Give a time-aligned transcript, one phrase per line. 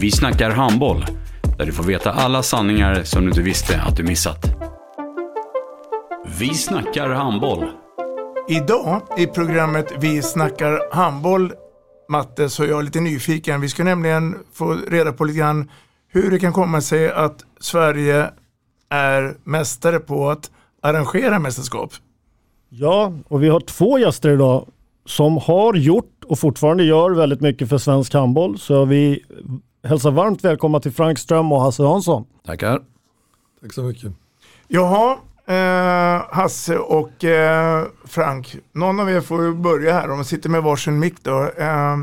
[0.00, 1.04] Vi snackar handboll,
[1.58, 4.46] där du får veta alla sanningar som du inte visste att du missat.
[6.38, 7.64] Vi snackar handboll.
[8.48, 11.52] Idag i programmet Vi snackar handboll,
[12.08, 13.60] Matte, så är jag lite nyfiken.
[13.60, 15.70] Vi ska nämligen få reda på lite grann
[16.08, 18.30] hur det kan komma sig att Sverige
[18.90, 20.50] är mästare på att
[20.82, 21.92] arrangera mästerskap.
[22.68, 24.66] Ja, och vi har två gäster idag
[25.06, 28.58] som har gjort och fortfarande gör väldigt mycket för svensk handboll.
[28.58, 29.22] Så vi
[29.82, 32.26] hälsar varmt välkomna till Frank Ström och Hasse Hansson.
[32.44, 32.82] Tackar.
[33.60, 34.12] Tack så mycket.
[34.68, 40.48] Jaha, eh, Hasse och eh, Frank, någon av er får börja här om man sitter
[40.48, 41.50] med varsin mick då.
[41.56, 41.96] Eh,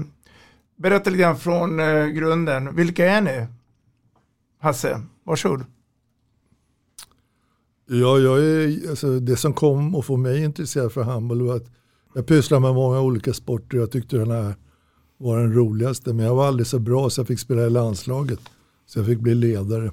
[0.75, 2.75] berätta lite grann från eh, grunden.
[2.75, 3.47] Vilka är ni?
[4.62, 5.66] Hasse, varsågod.
[7.89, 11.72] Ja, jag är, alltså, det som kom och få mig intresserad för handboll var att
[12.14, 13.78] jag pysslar med många olika sporter.
[13.78, 14.56] Jag tyckte den här
[15.18, 16.14] var den roligaste.
[16.14, 18.40] Men jag var aldrig så bra så jag fick spela i landslaget.
[18.86, 19.92] Så jag fick bli ledare.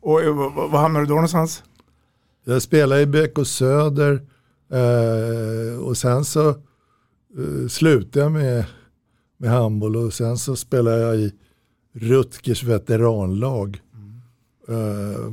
[0.00, 0.34] Och eh,
[0.70, 1.62] vad hamnade du då någonstans?
[2.44, 4.22] Jag spelade i BK Söder
[4.72, 8.64] eh, och sen så eh, slutade jag med,
[9.36, 11.32] med handboll och sen så spelade jag i
[11.92, 13.80] Rutgers veteranlag.
[14.68, 15.30] Eh,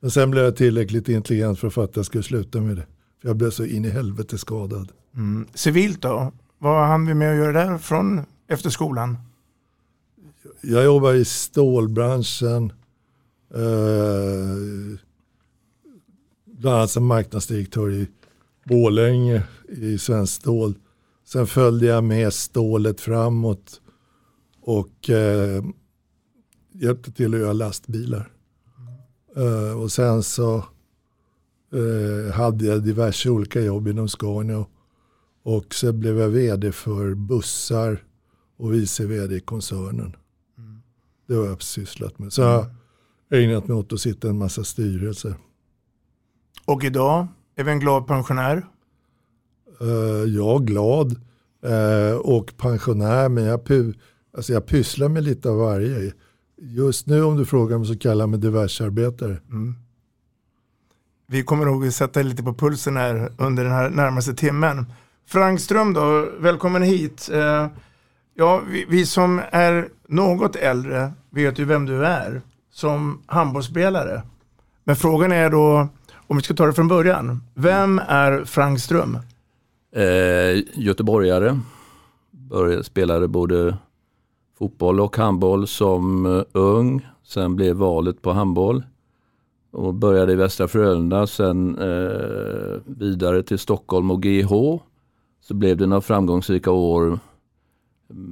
[0.00, 2.86] men sen blev jag tillräckligt intelligent för att fatta att jag skulle sluta med det.
[3.20, 4.92] För jag blev så in i helvete skadad.
[5.14, 5.46] Mm.
[5.54, 6.32] Civilt då?
[6.62, 9.18] Vad hann vi med att göra där från efter skolan?
[10.60, 12.72] Jag jobbade i stålbranschen.
[13.54, 14.98] Eh,
[16.44, 18.08] bland annat som marknadsdirektör i
[18.64, 20.74] Borlänge i Svenskt Stål.
[21.24, 23.80] Sen följde jag med stålet framåt
[24.60, 25.64] och eh,
[26.72, 28.32] hjälpte till att göra lastbilar.
[29.36, 30.56] Eh, och sen så
[31.72, 34.58] eh, hade jag diverse olika jobb inom Scania.
[34.58, 34.70] Och
[35.74, 38.04] så blev jag vd för bussar
[38.56, 40.16] och vice vd i koncernen.
[41.28, 42.32] Det har jag sysslat med.
[42.32, 42.66] Så jag
[43.30, 45.34] har ägnat mig åt att sitta i en massa styrelser.
[46.64, 47.26] Och idag
[47.56, 48.66] är vi en glad pensionär.
[49.82, 51.12] Uh, är glad
[51.66, 53.98] uh, och pensionär men jag, pu-
[54.36, 56.12] alltså jag pysslar med lite av varje.
[56.56, 59.40] Just nu om du frågar mig så kallar jag mig diversarbetare.
[59.48, 59.74] Mm.
[61.26, 64.86] Vi kommer nog att sätta lite på pulsen här under den här närmaste timmen.
[65.26, 67.30] Frank Ström då, välkommen hit.
[67.32, 67.66] Eh,
[68.34, 74.22] ja, vi, vi som är något äldre vet ju vem du är som handbollsspelare.
[74.84, 75.88] Men frågan är då,
[76.26, 79.18] om vi ska ta det från början, vem är Frank Ström?
[79.94, 81.58] Eh, göteborgare.
[82.30, 83.76] Började, spelade både
[84.58, 87.06] fotboll och handboll som eh, ung.
[87.24, 88.82] Sen blev valet på handboll.
[89.72, 94.52] Och började i Västra Frölunda, sen eh, vidare till Stockholm och GH.
[95.42, 97.18] Så blev det några framgångsrika år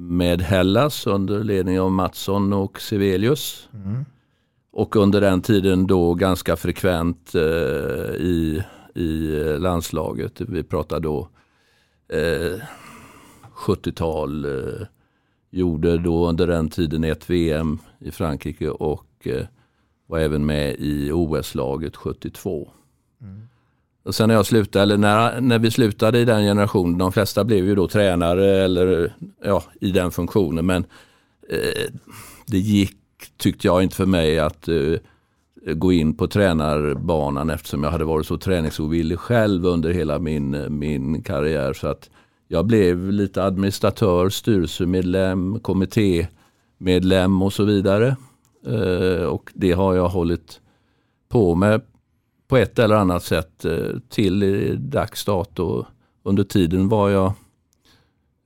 [0.09, 3.69] med Hellas under ledning av Mattsson och Sevelius.
[3.73, 4.05] Mm.
[4.71, 8.63] Och under den tiden då ganska frekvent eh, i,
[8.95, 9.27] i
[9.59, 10.41] landslaget.
[10.41, 11.29] Vi pratar då
[12.09, 12.61] eh,
[13.53, 14.45] 70-tal.
[14.45, 14.87] Eh,
[15.49, 19.45] gjorde då under den tiden ett VM i Frankrike och eh,
[20.07, 22.71] var även med i OS-laget 72.
[23.21, 23.47] Mm.
[24.03, 27.43] Och sen när jag slutade, eller när, när vi slutade i den generationen, de flesta
[27.43, 29.13] blev ju då tränare eller
[29.43, 30.65] ja, i den funktionen.
[30.65, 30.85] Men
[31.49, 31.91] eh,
[32.47, 32.97] det gick,
[33.37, 34.95] tyckte jag inte för mig att eh,
[35.73, 41.23] gå in på tränarbanan eftersom jag hade varit så träningsovillig själv under hela min, min
[41.23, 41.73] karriär.
[41.73, 42.09] Så att
[42.47, 48.15] jag blev lite administratör, styrelsemedlem, kommittémedlem och så vidare.
[48.67, 50.61] Eh, och det har jag hållit
[51.29, 51.81] på med
[52.51, 55.85] på ett eller annat sätt eh, till dags dato.
[56.23, 57.33] Under tiden var jag,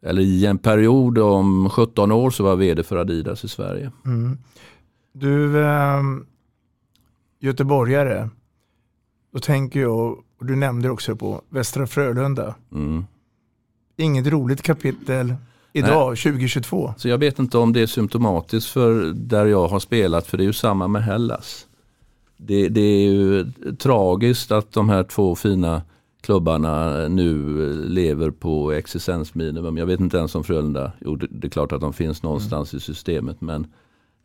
[0.06, 3.92] eller i en period om 17 år så var jag vd för Adidas i Sverige.
[4.06, 4.38] Mm.
[5.14, 6.02] Du, eh,
[7.40, 8.30] göteborgare,
[9.34, 12.56] då tänker jag, och du nämnde också på Västra Frölunda.
[12.72, 13.06] Mm.
[13.98, 15.36] Inget roligt kapitel
[15.74, 16.94] idag, 2022.
[16.98, 20.44] Så jag vet inte om det är symptomatiskt för där jag har spelat, för det
[20.44, 21.65] är ju samma med Hellas.
[22.38, 23.46] Det, det är ju
[23.80, 25.82] tragiskt att de här två fina
[26.22, 27.48] klubbarna nu
[27.88, 29.78] lever på existensminimum.
[29.78, 32.74] Jag vet inte ens om Frölunda, jo det, det är klart att de finns någonstans
[32.74, 33.68] i systemet men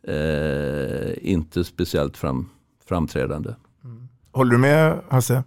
[0.07, 2.49] eh, inte speciellt fram,
[2.85, 3.49] framträdande.
[4.31, 5.43] Håller du med Hasse?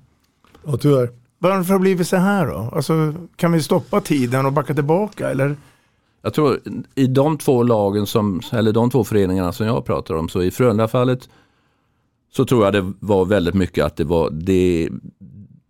[0.65, 1.09] Ja, tyvärr.
[1.39, 2.71] Varför har det blivit så här då?
[2.73, 5.57] Alltså, kan vi stoppa tiden och backa tillbaka eller?
[6.23, 6.61] Jag tror
[6.95, 10.51] i de två lagen som, eller de två föreningarna som jag pratar om, så i
[10.51, 11.29] Frölunda-fallet
[12.37, 14.89] så tror jag det var väldigt mycket att det var det,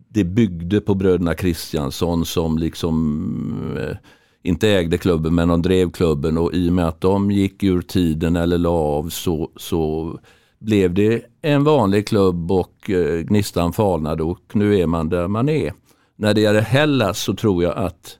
[0.09, 3.97] det byggde på bröderna Kristiansson som liksom eh,
[4.43, 7.81] inte ägde klubben men de drev klubben och i och med att de gick ur
[7.81, 10.11] tiden eller la av så, så
[10.59, 15.49] blev det en vanlig klubb och eh, gnistan falnade och nu är man där man
[15.49, 15.73] är.
[16.15, 18.17] När det gäller Hellas så tror jag att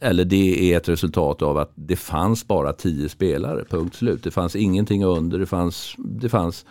[0.00, 4.22] eller det är ett resultat av att det fanns bara tio spelare, punkt slut.
[4.22, 6.64] Det fanns ingenting under, det fanns, det fanns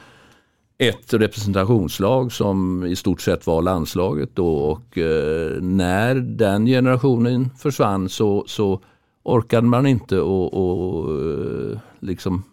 [0.77, 8.09] ett representationslag som i stort sett var landslaget då och eh, när den generationen försvann
[8.09, 8.81] så, så
[9.23, 12.43] orkade man inte och, och eh, liksom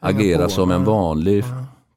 [0.00, 1.44] agera som en vanlig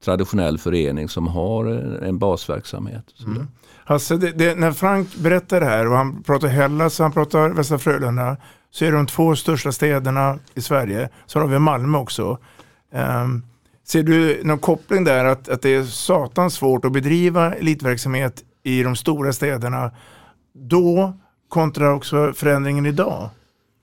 [0.03, 1.65] traditionell förening som har
[2.03, 3.05] en, basverksamhet.
[3.25, 3.47] Mm.
[3.85, 7.49] Hasse, det, det, när Frank berättar det här och han pratar Hellas och han pratar
[7.49, 8.37] Västra Frölunda
[8.71, 11.09] så är det de två största städerna i Sverige.
[11.25, 12.37] Så har vi Malmö också.
[12.91, 13.43] Ehm,
[13.85, 18.83] ser du någon koppling där att, att det är satans svårt att bedriva elitverksamhet i
[18.83, 19.91] de stora städerna
[20.53, 21.13] då
[21.49, 23.29] kontra också förändringen idag?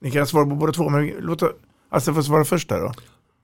[0.01, 1.43] Ni kan svara på båda två men låt
[1.89, 2.93] Hasse få svara först där då.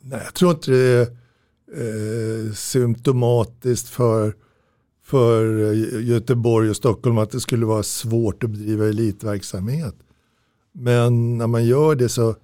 [0.01, 4.33] Nej, jag tror inte det är eh, symptomatiskt för,
[5.05, 9.95] för Göteborg och Stockholm att det skulle vara svårt att bedriva elitverksamhet.
[10.71, 12.35] Men när man gör det så,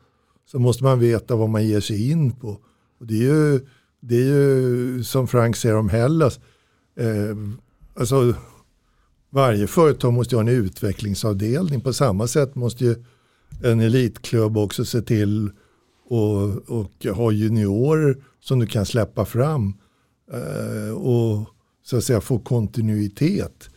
[0.46, 2.58] så måste man veta vad man ger sig in på.
[3.00, 3.60] Och det, är ju,
[4.06, 6.40] det är ju som Frank säger om Hellas.
[7.00, 7.38] Eh,
[7.96, 8.36] alltså,
[9.30, 11.82] varje företag måste ju ha en utvecklingsavdelning.
[11.82, 12.96] På samma sätt måste ju
[13.64, 15.52] en elitklubb också se till
[16.06, 19.74] och, och ha juniorer som du kan släppa fram
[20.34, 21.48] eh, och
[21.84, 23.70] så att säga få kontinuitet.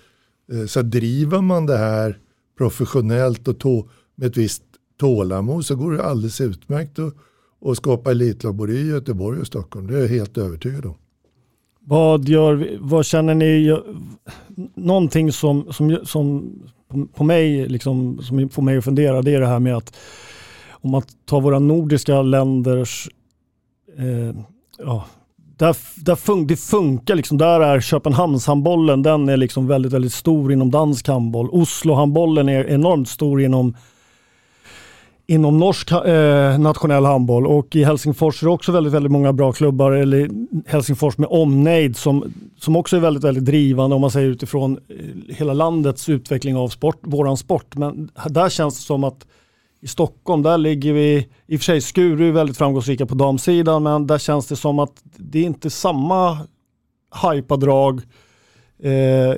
[0.52, 2.18] Eh, så driver man det här
[2.58, 4.62] professionellt och tå, med ett visst
[4.98, 7.14] tålamod så går det alldeles utmärkt att,
[7.60, 9.86] och skapa elitlag både i Göteborg och Stockholm.
[9.86, 10.94] Det är jag helt övertygad om.
[11.80, 13.78] Vad, gör vi, vad känner ni,
[14.74, 16.52] någonting som, som, som
[16.88, 19.96] på, på mig, liksom, som får mig att fundera, det är det här med att
[20.70, 23.08] om man tar våra nordiska länders,
[23.98, 24.36] eh,
[24.78, 25.04] ja,
[25.56, 30.52] där, där fun, det funkar liksom, där är Köpenhamnshandbollen, den är liksom väldigt, väldigt stor
[30.52, 31.48] inom dansk handboll.
[31.50, 33.76] Oslohandbollen är enormt stor inom
[35.26, 39.52] inom norsk eh, nationell handboll och i Helsingfors är det också väldigt, väldigt många bra
[39.52, 40.30] klubbar, eller
[40.66, 45.34] Helsingfors med omnejd som, som också är väldigt, väldigt drivande om man säger utifrån eh,
[45.34, 47.76] hela landets utveckling av sport, våran sport.
[47.76, 49.26] Men där känns det som att
[49.80, 53.82] i Stockholm, där ligger vi, i och för sig Skuru är väldigt framgångsrika på damsidan,
[53.82, 56.38] men där känns det som att det är inte samma
[57.22, 58.00] hypadrag
[58.82, 59.36] eh,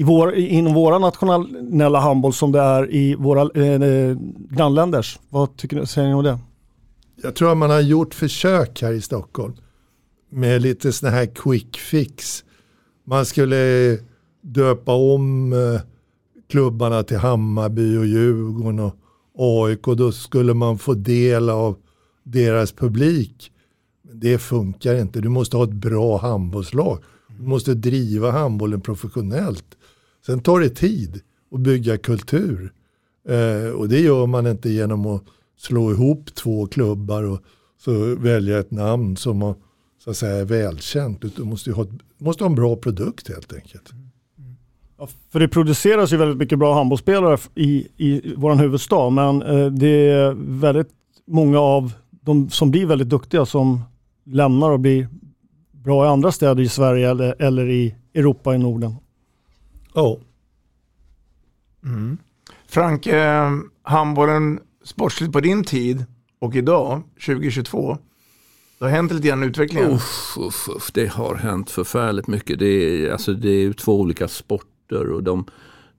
[0.00, 4.16] i vår, inom våra nationella handboll som det är i våra eh, eh,
[4.50, 5.18] grannländers.
[5.28, 6.38] Vad tycker ni, säger ni om det?
[7.22, 9.54] Jag tror att man har gjort försök här i Stockholm
[10.30, 12.44] med lite sådana här quick fix.
[13.06, 13.98] Man skulle
[14.40, 15.80] döpa om eh,
[16.50, 18.96] klubbarna till Hammarby och Djurgården och
[19.34, 19.84] AIK.
[19.84, 21.76] Då skulle man få del av
[22.24, 23.52] deras publik.
[24.02, 25.20] Men det funkar inte.
[25.20, 26.98] Du måste ha ett bra handbollslag.
[27.38, 29.76] Du måste driva handbollen professionellt.
[30.26, 31.20] Sen tar det tid
[31.52, 32.72] att bygga kultur.
[33.28, 35.22] Eh, och det gör man inte genom att
[35.56, 37.40] slå ihop två klubbar och
[37.78, 39.54] så välja ett namn som har,
[40.04, 41.36] så att säga, är välkänt.
[41.36, 41.86] Du måste, ju ha,
[42.18, 43.92] måste ha en bra produkt helt enkelt.
[43.92, 44.54] Mm, mm.
[44.98, 49.66] Ja, för det produceras ju väldigt mycket bra handbollsspelare i, i vår huvudstad, men eh,
[49.66, 50.90] det är väldigt
[51.26, 53.80] många av de som blir väldigt duktiga som
[54.26, 55.08] lämnar och blir
[55.72, 58.94] bra i andra städer i Sverige eller, eller i Europa i Norden.
[59.94, 60.18] Ja.
[61.84, 62.18] Mm.
[62.66, 63.50] Frank, eh,
[63.82, 66.04] handbollen sportsligt på din tid
[66.38, 67.98] och idag, 2022,
[68.78, 69.90] det har hänt lite grann utvecklingen.
[69.90, 72.58] Uff, uff, uff, det har hänt förfärligt mycket.
[72.58, 75.10] Det är, alltså, det är ju två olika sporter.
[75.10, 75.44] Och de,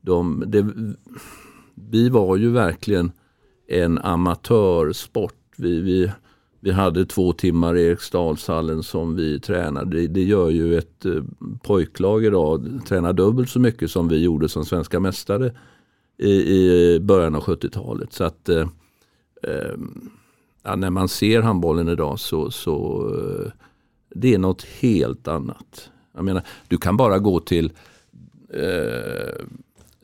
[0.01, 0.67] de, det,
[1.75, 3.11] vi var ju verkligen
[3.67, 5.33] en amatörsport.
[5.57, 6.11] Vi, vi
[6.63, 10.07] vi hade två timmar i Eriksdalshallen som vi tränade.
[10.07, 11.23] Det, gör ju ett eh,
[11.63, 15.53] pojklag idag, tränar dubbelt så mycket som vi gjorde som svenska mästare
[16.17, 18.13] i, i början av 70-talet.
[18.13, 18.67] Så att eh,
[19.43, 19.75] eh,
[20.63, 23.51] ja, när man ser handbollen idag så, så eh,
[24.09, 25.89] det är något helt annat.
[26.13, 27.71] Jag menar, du kan bara gå till
[28.53, 29.45] eh,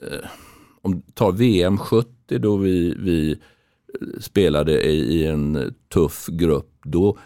[0.02, 0.26] eh,
[0.82, 3.40] om tar VM 70 då vi, vi
[4.20, 6.72] spelade i, i en tuff grupp.
[6.84, 7.18] Då,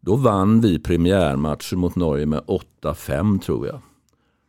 [0.00, 2.40] då vann vi premiärmatchen mot Norge med
[2.82, 3.80] 8-5 tror jag.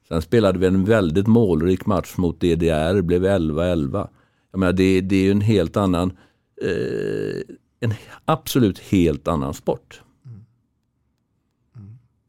[0.08, 4.08] Sen spelade vi en väldigt målrik match mot DDR, blev 11-11.
[4.52, 6.12] Jag menar, det, det är en helt annan,
[6.62, 7.42] eh,
[7.80, 7.94] en
[8.26, 10.02] absolut helt annan sport.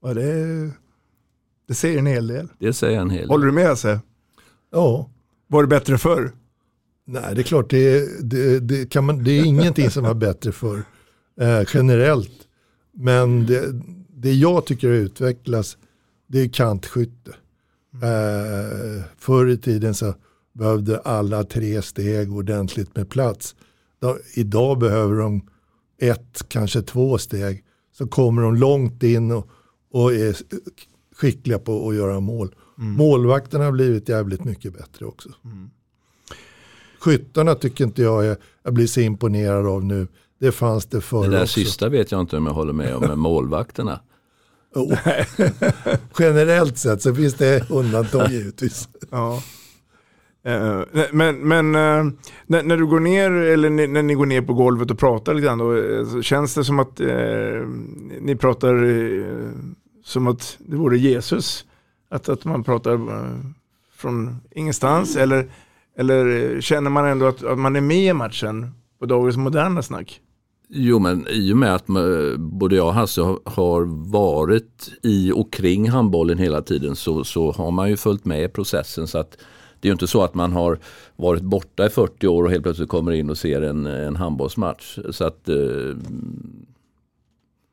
[0.03, 0.71] Ja, det,
[1.69, 2.49] det säger en hel del.
[2.59, 3.29] Det säger en hel del.
[3.29, 4.01] Håller du med Hasse?
[4.71, 5.11] Ja.
[5.47, 6.33] Var det bättre förr?
[7.12, 10.52] Nej, det är klart, det, det, det, kan man, det är ingenting som var bättre
[10.52, 10.83] förr
[11.40, 12.49] eh, generellt.
[12.92, 15.76] Men det, det jag tycker utvecklas,
[16.26, 17.31] det är kantskytte.
[18.02, 20.14] Eh, förr i tiden så
[20.52, 23.54] behövde alla tre steg ordentligt med plats.
[24.00, 25.49] Då, idag behöver de
[26.00, 27.64] ett, kanske två steg.
[27.99, 29.49] Så kommer de långt in och,
[29.90, 30.37] och är
[31.16, 32.54] skickliga på att göra mål.
[32.78, 32.92] Mm.
[32.92, 35.28] Målvakterna har blivit jävligt mycket bättre också.
[37.03, 40.07] Skyttarna tycker inte jag är, jag blir så imponerad av nu.
[40.41, 41.53] Det fanns det förr Det där också.
[41.61, 44.01] sista vet jag inte om jag håller med om, med målvakterna.
[44.75, 44.99] Oh.
[46.19, 48.89] Generellt sett så finns det undantag givetvis.
[49.11, 49.43] Ja.
[50.45, 50.81] Eh,
[51.13, 52.13] men men eh,
[52.47, 55.35] när, när du går ner, eller ni, när ni går ner på golvet och pratar
[55.35, 57.67] lite grann, då, eh, så känns det som att eh,
[58.21, 58.75] ni pratar
[60.05, 61.65] som att det vore Jesus?
[62.11, 63.01] Att, att man pratar
[63.97, 65.17] från ingenstans?
[65.17, 65.51] Eller,
[65.97, 70.21] eller känner man ändå att, att man är med i matchen på dagens moderna snack?
[70.69, 75.53] Jo men i och med att eh, både jag och Hasse har- varit i och
[75.53, 79.07] kring handbollen hela tiden så, så har man ju följt med i processen.
[79.07, 79.31] Så att
[79.81, 80.79] det är ju inte så att man har
[81.17, 84.99] varit borta i 40 år och helt plötsligt kommer in och ser en, en handbollsmatch.
[85.11, 85.57] Så att eh,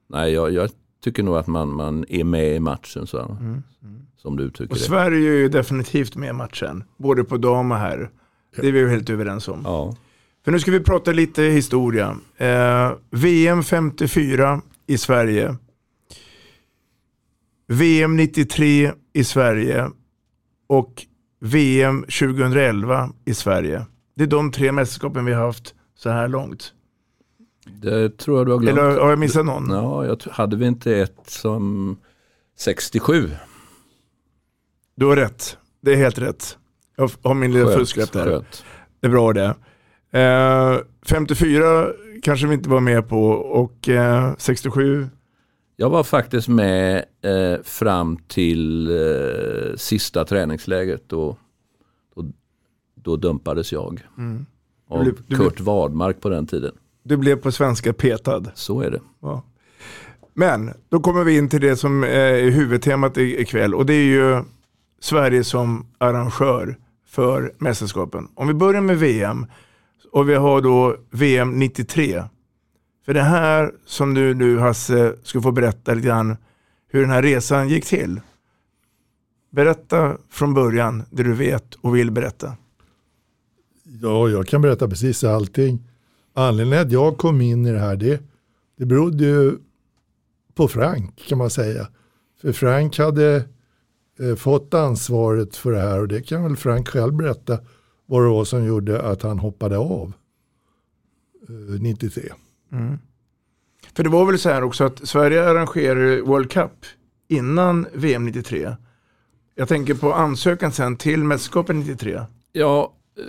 [0.07, 0.69] nej, jag, jag
[1.03, 3.37] tycker nog att man, man är med i matchen så,
[4.21, 4.83] som du uttrycker Och det.
[4.83, 8.09] Sverige är ju definitivt med i matchen, både på dam och herr.
[8.55, 9.61] Det är vi ju helt överens om.
[9.63, 9.95] Ja.
[10.45, 12.17] För nu ska vi prata lite historia.
[12.37, 15.55] Eh, VM 54 i Sverige.
[17.67, 19.89] VM 93 i Sverige.
[20.67, 21.05] Och
[21.39, 23.85] VM 2011 i Sverige.
[24.15, 26.73] Det är de tre mästerskapen vi har haft så här långt.
[27.81, 28.79] Det tror jag du har glömt.
[28.79, 29.69] Eller har jag missat någon?
[29.69, 31.97] Ja, jag, hade vi inte ett som
[32.57, 33.29] 67?
[34.99, 35.57] Du har rätt.
[35.81, 36.57] Det är helt rätt.
[36.95, 38.25] Jag har min lilla fusklapp där.
[38.25, 38.63] skönt.
[38.99, 39.55] Det är bra det.
[40.11, 41.87] Eh, 54
[42.23, 45.07] kanske vi inte var med på och eh, 67
[45.75, 51.03] Jag var faktiskt med eh, fram till eh, sista träningsläget.
[51.09, 51.37] Då,
[52.15, 52.25] då,
[52.95, 54.01] då dumpades jag.
[54.17, 54.45] Mm.
[54.89, 56.71] Av Du blev- du Kurt Wadmark på den tiden.
[57.03, 58.43] Du blev på svenska petad.
[58.53, 59.01] Så är det.
[59.21, 59.43] Ja.
[60.33, 64.43] Men då kommer vi in till det som är huvudtemat ikväll och det är ju
[64.99, 66.77] Sverige som arrangör
[67.07, 68.27] för mästerskapen.
[68.35, 69.45] Om vi börjar med VM
[70.11, 72.23] och vi har då VM 93.
[73.05, 76.37] För det här som du nu Hasse ska få berätta lite grann
[76.87, 78.21] hur den här resan gick till.
[79.51, 82.53] Berätta från början det du vet och vill berätta.
[84.01, 85.79] Ja, jag kan berätta precis allting.
[86.33, 88.21] Anledningen att jag kom in i det här, det,
[88.77, 89.57] det berodde ju
[90.55, 91.87] på Frank kan man säga.
[92.41, 93.43] För Frank hade
[94.19, 97.59] eh, fått ansvaret för det här och det kan väl Frank själv berätta
[98.05, 100.13] vad det var som gjorde att han hoppade av
[101.49, 102.23] eh, 93.
[102.71, 102.97] Mm.
[103.93, 106.71] För det var väl så här också att Sverige arrangerade World Cup
[107.27, 108.75] innan VM 93.
[109.55, 112.21] Jag tänker på ansökan sen till mästerskapen 93.
[112.51, 113.23] Ja, eh,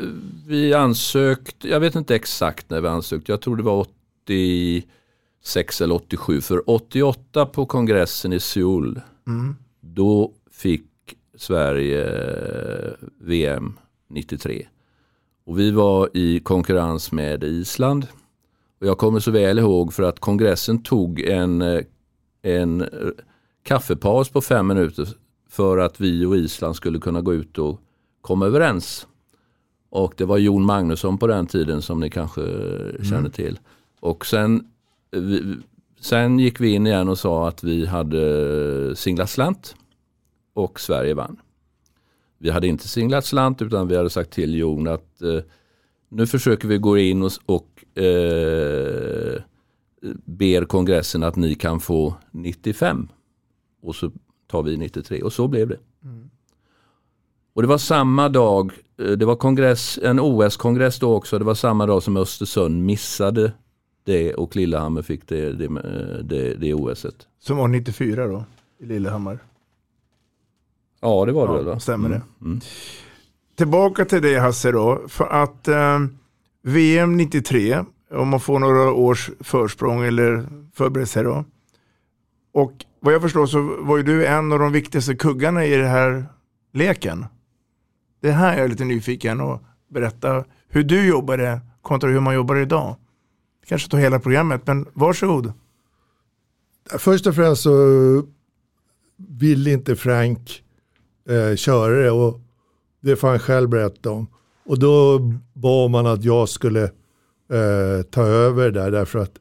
[0.47, 3.87] vi ansökte, jag vet inte exakt när vi ansökte, jag tror det var
[4.25, 6.41] 86 eller 87.
[6.41, 9.57] För 88 på kongressen i Seoul, Mm.
[9.81, 10.87] då fick
[11.35, 14.67] Sverige eh, VM 93.
[15.45, 18.07] Och vi var i konkurrens med Island.
[18.81, 21.81] Och jag kommer så väl ihåg för att kongressen tog en, eh,
[22.43, 22.89] en eh,
[23.63, 25.09] kaffepaus på fem minuter
[25.49, 27.81] för att vi och Island skulle kunna gå ut och
[28.21, 29.07] komma överens.
[29.91, 32.43] Och det var Jon Magnusson på den tiden som ni kanske
[33.03, 33.59] känner till.
[34.01, 34.65] Och sen,
[36.01, 39.75] sen gick vi in igen och sa att vi hade singlat slant
[40.61, 41.41] och Sverige vann.
[42.39, 45.41] Vi hade inte singlat slant utan vi hade sagt till Jon att eh,
[46.09, 49.43] nu försöker vi gå in och, och eh,
[50.25, 53.09] ber kongressen att ni kan få 95
[53.83, 54.11] och så
[54.47, 55.79] tar vi 93 och så blev det.
[57.53, 61.55] Och det var samma dag, eh, det var kongress, en OS-kongress då också, det var
[61.55, 63.53] samma dag som Östersund missade
[64.05, 65.69] det och Lillehammer fick det, det,
[66.23, 67.27] det, det OSet.
[67.39, 68.45] Som var 94 då,
[68.79, 69.39] i Lillehammar.
[71.01, 71.81] Ja det var det Ja, väl va?
[71.81, 72.23] stämmer det.
[72.43, 72.61] Mm.
[73.57, 75.99] Tillbaka till det Hasse då, för att eh,
[76.63, 81.45] VM 93, om man får några års försprång eller förberedelse då.
[82.53, 85.89] Och vad jag förstår så var ju du en av de viktigaste kuggarna i den
[85.89, 86.25] här
[86.73, 87.27] leken.
[88.21, 92.57] Det här är jag lite nyfiken och berätta hur du jobbade kontra hur man jobbar
[92.57, 92.97] idag.
[93.67, 95.53] Kanske ta hela programmet, men varsågod.
[96.99, 97.73] Först och främst så
[99.17, 100.63] ville inte Frank
[101.31, 102.41] eh, köra det och
[103.01, 104.27] det får han själv berätta om.
[104.65, 105.19] Och då
[105.53, 106.83] bad man att jag skulle
[107.53, 109.39] eh, ta över där därför att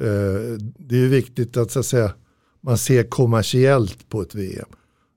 [0.00, 2.12] eh, det är viktigt att, så att säga,
[2.60, 4.68] man ser kommersiellt på ett VM.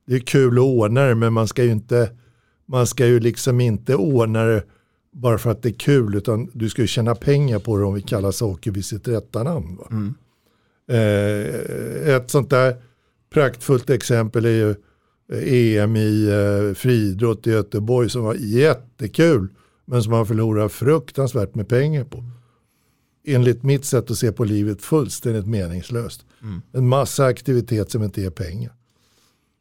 [0.08, 2.10] Det är kul att ordna det men man ska ju inte,
[2.66, 4.64] man ska ju liksom inte ordna det
[5.12, 7.94] bara för att det är kul utan du ska ju tjäna pengar på det om
[7.94, 9.76] vi kallar saker vid sitt rätta namn.
[9.76, 9.86] Va?
[10.96, 12.76] Eh, ett sånt där
[13.34, 14.76] praktfullt exempel är ju
[15.32, 19.48] EM i eh, friidrott i Göteborg som var jättekul
[19.86, 22.24] men som man förlorar fruktansvärt med pengar på.
[23.26, 26.26] Enligt mitt sätt att se på livet fullständigt meningslöst.
[26.72, 28.74] En massa aktivitet som inte ger pengar.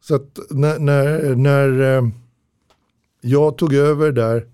[0.01, 2.09] Så att när, när, när eh,
[3.21, 4.47] jag tog över där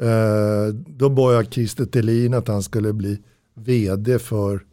[0.00, 3.22] eh, då bad jag Christer Thelin att han skulle bli
[3.54, 4.64] vd för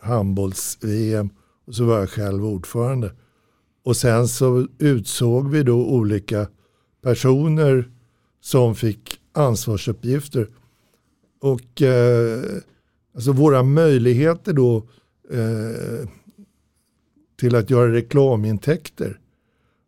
[0.00, 1.30] handbolls-VM
[1.66, 3.12] och så var jag själv ordförande.
[3.86, 6.48] Och sen så utsåg vi då olika
[7.02, 7.90] personer
[8.40, 10.48] som fick ansvarsuppgifter.
[11.40, 12.42] Och eh,
[13.14, 14.76] alltså våra möjligheter då
[15.30, 16.08] eh,
[17.40, 19.20] till att göra reklamintäkter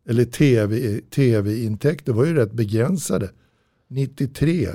[0.09, 3.31] eller tv, tv-intäkter var ju rätt begränsade.
[3.87, 4.67] 93.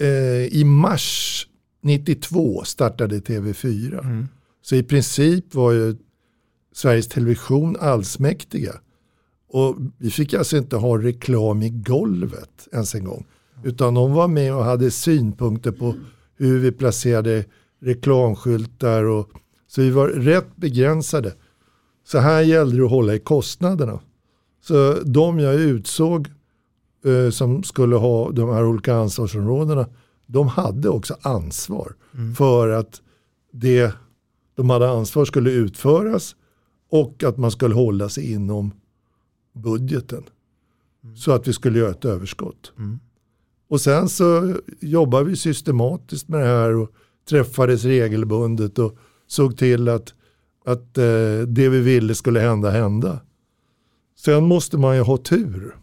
[0.00, 0.08] Eh,
[0.46, 1.48] I mars
[1.80, 4.26] 92 startade TV4.
[4.62, 5.96] Så i princip var ju
[6.72, 8.72] Sveriges Television allsmäktiga.
[9.48, 13.26] Och vi fick alltså inte ha reklam i golvet ens en gång.
[13.64, 15.94] Utan de var med och hade synpunkter på
[16.36, 17.44] hur vi placerade
[17.80, 19.04] reklamskyltar.
[19.04, 19.28] Och,
[19.66, 21.34] så vi var rätt begränsade.
[22.04, 24.00] Så här gällde det att hålla i kostnaderna.
[24.60, 26.28] Så de jag utsåg
[27.04, 29.86] eh, som skulle ha de här olika ansvarsområdena,
[30.26, 31.94] de hade också ansvar
[32.36, 33.02] för att
[33.52, 33.94] det
[34.56, 36.36] de hade ansvar skulle utföras
[36.92, 38.72] och att man skulle hålla sig inom
[39.52, 40.22] budgeten.
[41.16, 42.72] Så att vi skulle göra ett överskott.
[43.68, 46.92] Och sen så jobbade vi systematiskt med det här och
[47.28, 50.14] träffades regelbundet och såg till att,
[50.64, 53.20] att eh, det vi ville skulle hända hända.
[54.18, 55.76] Sen måste man ju ha tur.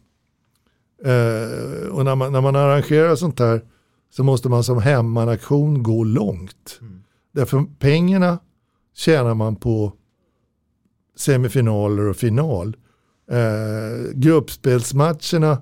[1.04, 3.62] Eh, och när man, när man arrangerar sånt här
[4.10, 6.80] så måste man som hemmanaktion gå långt.
[7.32, 8.40] Därför pengarna
[8.96, 9.94] tjänar man på
[11.20, 12.76] semifinaler och final.
[13.32, 15.62] Eh, gruppspelsmatcherna,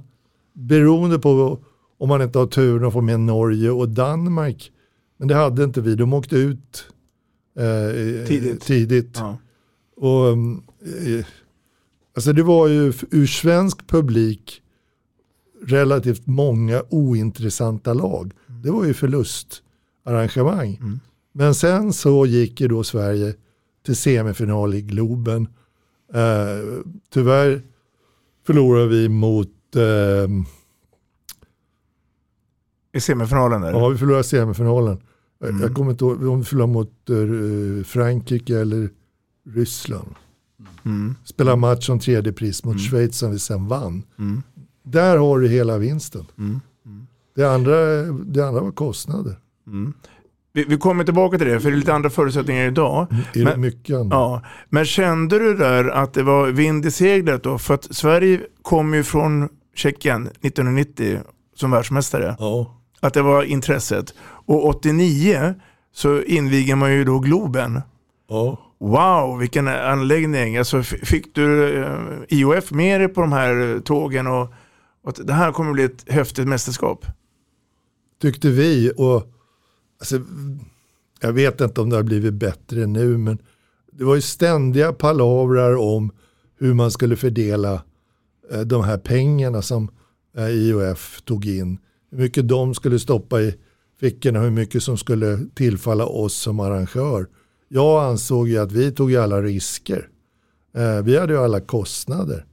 [0.54, 1.60] beroende på
[1.98, 4.72] om man inte har turen att få med Norge och Danmark.
[5.18, 6.86] Men det hade inte vi, de åkte ut
[7.58, 8.62] eh, Tidigt.
[8.62, 9.12] tidigt.
[9.16, 9.38] Ja.
[9.96, 11.26] Och, mm, eh,
[12.16, 14.62] alltså det var ju ur svensk publik
[15.66, 18.32] relativt många ointressanta lag.
[18.64, 21.00] Det var ju förlustarrangemang.
[21.32, 23.34] Men sen så gick ju då Sverige
[23.88, 25.48] till semifinal i Globen.
[26.14, 27.62] Eh, tyvärr
[28.46, 30.30] förlorade vi mot eh,
[32.94, 33.72] I semifinalen där.
[33.72, 35.02] Ja, vi förlorade semifinalen.
[35.44, 35.62] Mm.
[35.62, 38.90] Jag kommer inte ihåg om vi förlorade mot eh, Frankrike eller
[39.50, 40.16] Ryssland.
[40.86, 41.16] Mm.
[41.24, 44.04] Spelade match om tredje pris mot Schweiz som vi sen vann.
[44.20, 44.44] Mm.
[44.84, 46.26] Där har du hela vinsten.
[46.38, 46.60] Mm.
[47.36, 49.40] Det, andra, det andra var kostnader.
[50.58, 53.08] Vi, vi kommer tillbaka till det, för det är lite andra förutsättningar idag.
[53.34, 54.08] Det är Men- mycket annat.
[54.12, 57.58] Ja, men kände du där att det var vind i seglet då?
[57.58, 61.20] För att Sverige kom ju från Tjeckien 1990
[61.56, 62.36] som världsmästare.
[62.40, 62.76] Ja.
[63.00, 64.14] Att det var intresset.
[64.20, 65.54] Och 89
[65.94, 67.82] så inviger man ju då Globen.
[68.30, 68.58] Ja.
[68.80, 70.58] Wow, vilken anläggning.
[70.58, 71.98] Alltså, fick du eh,
[72.30, 74.28] IOF med dig på de här eh, tågen?
[74.28, 74.54] Och,
[75.04, 77.06] och det här kommer bli ett häftigt mästerskap.
[78.22, 78.92] tyckte vi.
[78.98, 79.34] Och,
[80.00, 80.22] alltså,
[81.22, 83.38] jag vet inte om det har blivit bättre nu, men
[83.92, 86.12] det var ju ständiga palavrar om
[86.60, 87.84] hur man skulle fördela
[88.52, 89.90] eh, de här pengarna som
[90.38, 91.78] eh, IOF tog in.
[92.12, 93.56] Hur mycket de skulle stoppa i
[94.00, 97.28] fickorna hur mycket som skulle tillfalla oss som arrangör.
[97.68, 100.10] Jag ansåg ju att vi tog ju alla risker.
[100.76, 102.46] Eh, vi hade ju alla kostnader.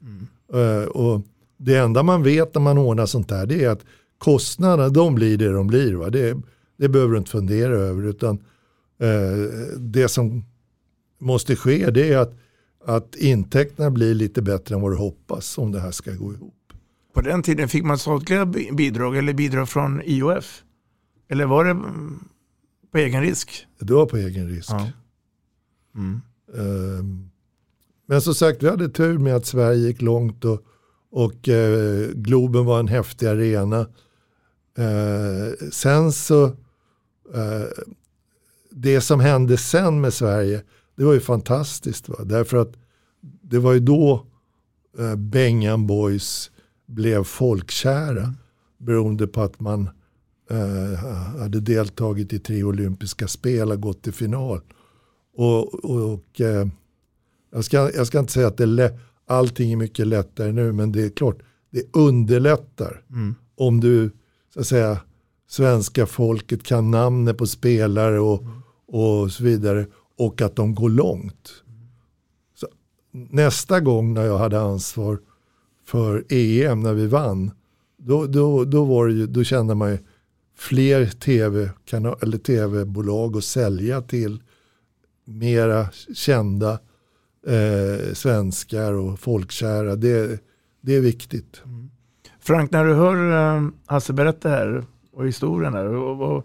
[0.52, 1.22] Eh, och
[1.56, 3.84] det enda man vet när man ordnar sånt här det är att
[4.18, 5.94] kostnaderna de blir det de blir.
[5.94, 6.10] Va?
[6.10, 6.36] Det,
[6.76, 8.02] det behöver du inte fundera över.
[8.06, 8.38] Utan
[8.98, 10.44] eh, det som
[11.20, 12.34] måste ske det är att,
[12.84, 16.54] att intäkterna blir lite bättre än vad du hoppas om det här ska gå ihop.
[17.14, 20.62] På den tiden fick man statliga bi- bidrag eller bidrag från IOF?
[21.28, 22.18] Eller var det mm,
[22.92, 23.66] på egen risk?
[23.78, 24.70] Det var på egen risk.
[24.70, 24.90] Ja.
[25.96, 26.20] Mm.
[26.58, 27.30] Ehm,
[28.06, 30.62] Men som sagt, vi hade tur med att Sverige gick långt och,
[31.10, 33.80] och eh, Globen var en häftig arena.
[34.78, 36.56] Eh, sen så,
[38.70, 40.62] det som hände sen med Sverige,
[40.96, 42.08] det var ju fantastiskt.
[42.08, 42.16] Va?
[42.24, 42.72] Därför att
[43.42, 44.26] det var ju då
[44.98, 46.50] eh, Bengan Boys
[46.86, 48.34] blev folkkära.
[48.78, 49.88] Beroende på att man
[50.50, 50.98] eh,
[51.38, 54.60] hade deltagit i tre olympiska spel och gått till final.
[55.36, 56.66] Och, och, eh,
[57.52, 60.72] jag, ska, jag ska inte säga att det är lä- allting är mycket lättare nu,
[60.72, 61.38] men det är klart,
[61.70, 63.34] det underlättar Mm.
[63.56, 64.10] om du,
[64.54, 64.98] så att säga,
[65.54, 68.42] svenska folket kan namnet på spelare och,
[68.86, 69.86] och så vidare
[70.18, 71.50] och att de går långt.
[72.54, 72.66] Så,
[73.10, 75.18] nästa gång när jag hade ansvar
[75.86, 77.50] för EM när vi vann,
[77.96, 79.98] då, då, då, var det ju, då kände man ju
[80.56, 81.70] fler TV
[82.22, 84.42] eller tv-bolag att sälja till
[85.24, 86.78] mera kända
[87.46, 89.96] eh, svenskar och folkkära.
[89.96, 90.40] Det,
[90.80, 91.62] det är viktigt.
[91.64, 91.90] Mm.
[92.40, 95.84] Frank, när du hör eh, Hasse berätta här och historien där?
[95.84, 96.42] vad, vad,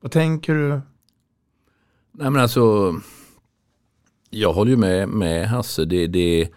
[0.00, 0.80] vad tänker du?
[2.12, 2.94] Nej men alltså,
[4.30, 5.84] jag håller ju med, med Hasse.
[5.84, 6.48] Det, det,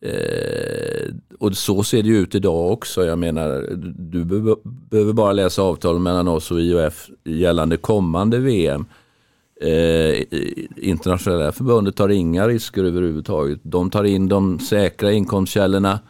[0.00, 3.04] eh, och så ser det ju ut idag också.
[3.04, 3.66] Jag menar,
[3.98, 8.84] du behöver, behöver bara läsa avtalen mellan oss och IOF gällande kommande VM.
[9.60, 10.22] Eh,
[10.76, 13.60] internationella förbundet tar inga risker överhuvudtaget.
[13.62, 16.00] De tar in de säkra inkomstkällorna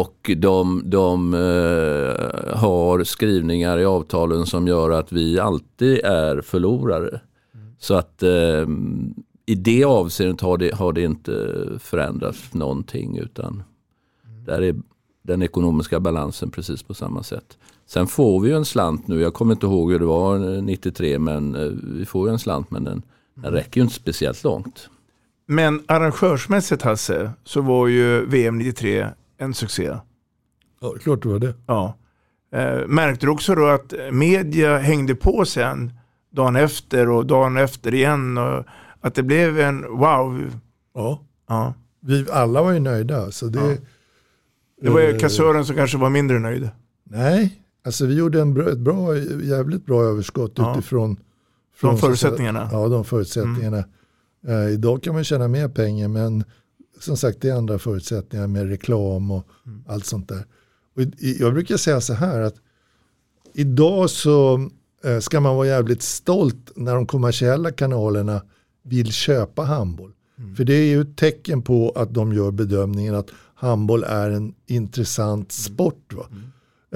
[0.00, 7.20] och de, de eh, har skrivningar i avtalen som gör att vi alltid är förlorare.
[7.78, 8.66] Så att eh,
[9.46, 13.62] i det avseendet har det, har det inte förändrats någonting utan
[14.46, 14.74] där är
[15.22, 17.58] den ekonomiska balansen precis på samma sätt.
[17.86, 20.62] Sen får vi ju en slant nu, jag kommer inte ihåg hur det var eh,
[20.62, 23.02] 93 men eh, vi får ju en slant men den,
[23.34, 24.88] den räcker ju inte speciellt långt.
[25.46, 29.06] Men arrangörsmässigt Hasse, så var ju VM 93
[29.42, 29.96] en succé.
[30.80, 31.54] Ja, klart det var det.
[31.66, 31.96] Ja.
[32.52, 35.92] Eh, märkte du också då att media hängde på sen
[36.30, 38.64] dagen efter och dagen efter igen och
[39.00, 40.50] att det blev en wow.
[40.94, 41.20] Ja.
[41.48, 41.74] Ja.
[42.00, 43.30] Vi alla var ju nöjda.
[43.30, 43.76] Så det, Ja.
[44.82, 46.70] Det var ju eh, kassören som kanske var mindre nöjd.
[47.04, 50.72] Nej, alltså vi gjorde en bra, ett bra, jävligt bra överskott Ja.
[50.72, 51.16] utifrån
[51.76, 52.68] Från så säga- förutsättningarna.
[52.72, 53.84] Ja, de förutsättningarna.
[54.46, 56.44] Eh, idag kan man tjäna mer pengar men
[57.02, 59.46] som sagt det är andra förutsättningar med reklam och
[59.86, 60.44] allt sånt där.
[60.96, 62.54] Och jag brukar säga så här att
[63.54, 64.68] idag så
[65.04, 68.42] eh, ska man vara jävligt stolt när de kommersiella kanalerna
[68.82, 70.12] vill köpa handboll.
[70.56, 74.54] För det är ju ett tecken på att de gör bedömningen att handboll är en
[74.66, 76.12] intressant sport.
[76.12, 76.26] Va?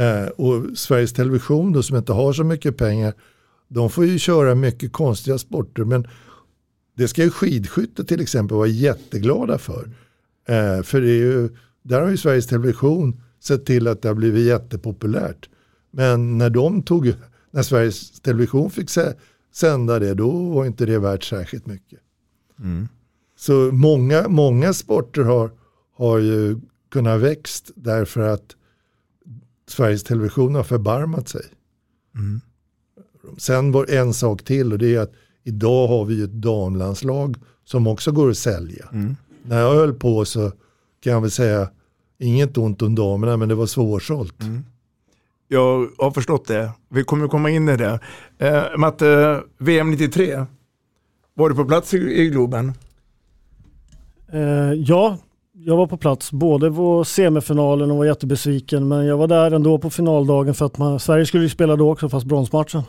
[0.03, 3.15] Eh, och Sveriges Television då, som inte har så mycket pengar,
[3.69, 5.85] de får ju köra mycket konstiga sporter.
[5.85, 6.07] Men
[6.97, 9.91] det ska ju skidskytte till exempel vara jätteglada för.
[10.49, 11.49] Eh, för det är ju,
[11.83, 15.49] där har ju Sveriges Television sett till att det har blivit jättepopulärt.
[15.91, 17.15] Men när de tog,
[17.51, 19.15] när Sveriges Television fick sä-
[19.53, 21.99] sända det, då var inte det värt särskilt mycket.
[23.39, 25.51] Så många, många sporter har,
[25.97, 28.57] har ju kunnat växt därför att
[29.69, 31.45] Sveriges Television har förbarmat sig.
[33.39, 35.13] Sen var en sak till och det är att
[35.47, 38.89] idag har vi ju ett damlandslag som också går att sälja.
[39.43, 40.53] När jag höll på så
[41.01, 41.69] kan jag väl säga,
[42.19, 44.35] inget ont om damerna men det var svårsålt.
[45.49, 46.71] Jag har förstått det.
[46.89, 48.01] Vi kommer komma in i det.
[48.39, 50.45] Eh, Matte, VM 93.
[51.35, 52.73] Var du på plats i, i Globen?
[54.33, 55.19] Eh, ja,
[55.53, 58.89] jag var på plats både på semifinalen och var jättebesviken.
[58.89, 61.93] Men jag var där ändå på finaldagen för att man, Sverige skulle ju spela då
[61.93, 62.83] också fast bronsmatchen.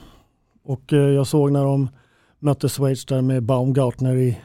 [0.63, 1.89] Och eh, jag såg när de
[2.39, 4.37] mötte Schweiz där med Baumgartner i,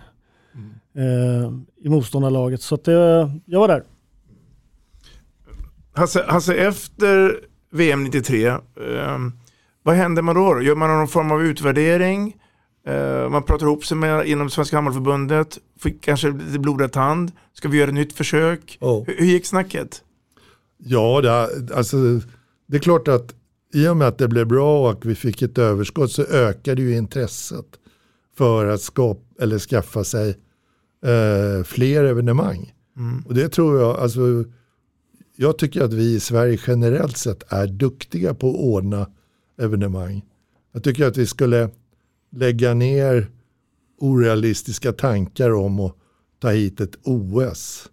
[0.96, 1.52] eh,
[1.85, 2.62] i motståndarlaget.
[2.62, 3.83] Så att, eh, jag var där.
[5.94, 8.59] Hasse, Hasse efter VM 93, eh,
[9.83, 10.62] vad händer man då?
[10.62, 12.37] Gör man någon form av utvärdering?
[12.87, 17.33] Eh, man pratar ihop sig med, inom Svenska Handbollförbundet, fick kanske lite blodad tand.
[17.52, 18.78] Ska vi göra ett nytt försök?
[18.81, 19.05] Ja.
[19.07, 20.02] Hur, hur gick snacket?
[20.78, 21.96] Ja, det, alltså,
[22.66, 23.35] det är klart att
[23.74, 26.96] i och med att det blev bra och vi fick ett överskott så ökade ju
[26.96, 27.66] intresset
[28.42, 30.28] för att skapa, eller skaffa sig
[31.05, 32.72] eh, fler evenemang.
[32.96, 33.22] Mm.
[33.26, 34.44] Och det tror jag, alltså,
[35.37, 39.11] jag tycker att vi i Sverige generellt sett är duktiga på att ordna
[39.59, 40.24] evenemang.
[40.72, 41.70] Jag tycker att vi skulle
[42.31, 43.31] lägga ner
[43.98, 45.96] orealistiska tankar om att
[46.38, 47.90] ta hit ett OS.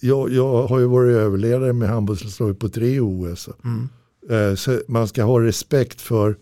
[0.00, 3.48] Jag, jag har ju varit överledare med handbollslandslaget på tre OS.
[3.64, 3.88] Mm.
[4.30, 6.36] Eh, Så man ska ha respekt för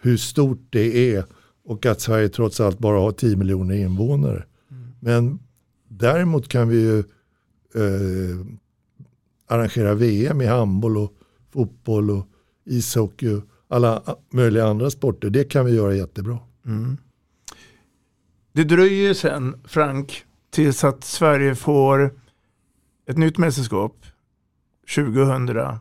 [0.00, 1.24] hur stort det är
[1.66, 4.44] och att Sverige trots allt bara har 10 miljoner invånare.
[5.00, 5.38] Men
[5.88, 6.98] däremot kan vi ju
[7.74, 8.46] eh,
[9.46, 11.12] arrangera VM i handboll och
[11.50, 12.26] fotboll och
[12.64, 14.02] ishockey och alla
[14.32, 15.30] möjliga andra sporter.
[15.30, 16.38] Det kan vi göra jättebra.
[16.66, 16.96] Mm.
[18.52, 22.14] Det dröjer sen, Frank, tills att Sverige får
[23.06, 24.06] ett nytt mästerskap
[24.94, 25.78] 2011.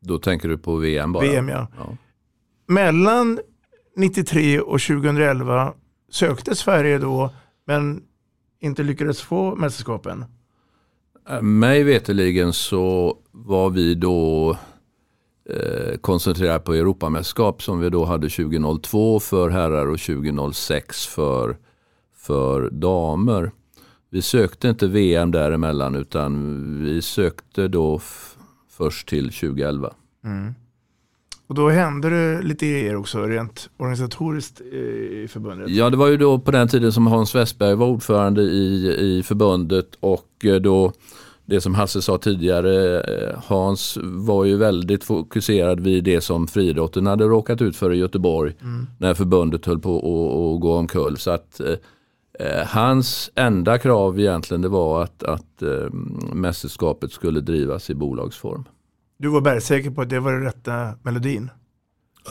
[0.00, 1.24] Då tänker du på VM bara?
[1.24, 1.68] VM ja.
[2.66, 3.40] Mellan
[3.96, 5.74] 93 och 2011
[6.10, 7.30] sökte Sverige då,
[7.66, 8.02] men
[8.60, 10.24] inte lyckades få mästerskapen.
[11.28, 14.50] Eh, Mig veterligen så var vi då
[15.50, 21.56] eh, koncentrerade på Europamästerskap som vi då hade 2002 för herrar och 2006 för,
[22.16, 23.50] för damer.
[24.10, 28.00] Vi sökte inte VM däremellan utan vi sökte då
[28.70, 29.94] först till 2011.
[30.24, 30.54] Mm.
[31.48, 35.70] Och då hände det lite er också, rent organisatoriskt eh, i förbundet.
[35.70, 39.22] Ja, det var ju då på den tiden som Hans Westberg var ordförande i, i
[39.22, 40.92] förbundet och eh, då
[41.44, 47.06] det som Hasse sa tidigare, eh, Hans var ju väldigt fokuserad vid det som friidrotten
[47.06, 48.86] hade råkat ut för i Göteborg Mm.
[48.98, 51.16] när förbundet höll på att- gå omkull.
[51.16, 51.60] Så att
[52.40, 55.90] eh, hans enda krav egentligen det var att, att eh,
[56.32, 58.64] mästerskapet skulle drivas i bolagsform.
[59.18, 61.50] Du var bergsäker på att det var den rätta melodin.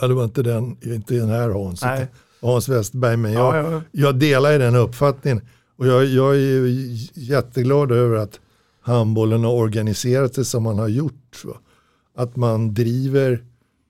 [0.01, 2.07] Ja, det var inte den, inte den här Hans, Nej.
[2.41, 3.17] Hans Westberg.
[3.17, 3.81] Men jag, Ja, ja.
[3.91, 5.41] jag delar ju den uppfattningen.
[5.77, 6.67] Och jag, jag är
[7.13, 8.39] jätteglad över att
[8.81, 11.43] handbollen har organiserat sig som man har gjort.
[12.17, 13.43] Att man driver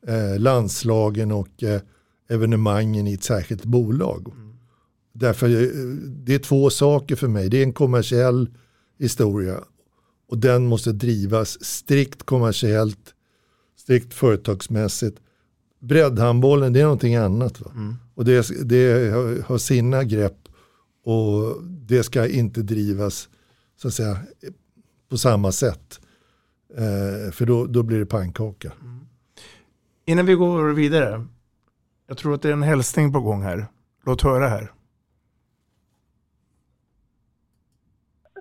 [0.08, 1.82] eh, landslagen och eh,
[2.30, 4.34] evenemangen i ett särskilt bolag.
[5.14, 5.70] Därför eh,
[6.08, 7.50] det är två saker för mig.
[7.50, 8.50] Det är en kommersiell
[9.00, 9.60] historia
[10.28, 13.14] och den måste drivas strikt kommersiellt,
[13.78, 15.18] strikt företagsmässigt.
[15.80, 17.62] Breddhandbollen det är någonting annat.
[17.62, 17.72] Va?
[18.16, 19.12] Och det, det
[19.48, 20.38] har- sina grepp
[21.06, 23.30] och det ska inte drivas
[23.82, 24.18] så att säga,
[25.10, 26.00] på samma sätt.
[26.78, 28.72] Eh, för då, då blir det pannkaka.
[30.06, 31.26] Innan vi går vidare,
[32.08, 33.68] jag tror att det är en hälsning på gång här.
[34.06, 34.72] Låt höra här.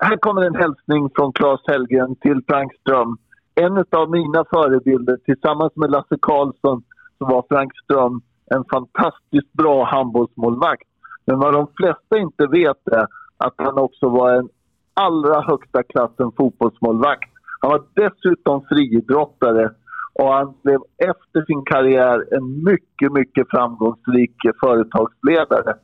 [0.06, 3.16] Här kommer en hälsning från Claes Hellgren till Frank Ström.
[3.54, 6.82] En av mina förebilder tillsammans med Lasse Karlsson
[7.18, 8.20] så var Frank Ström
[8.54, 10.88] en fantastiskt bra handbollsmålvakt.
[11.26, 14.48] Men vad de flesta inte vet är att han också var en
[14.94, 17.30] allra högsta klassen fotbollsmålvakt.
[17.60, 19.70] Han var dessutom friidrottare
[20.14, 25.74] och han blev efter sin karriär en mycket, mycket framgångsrik företagsledare.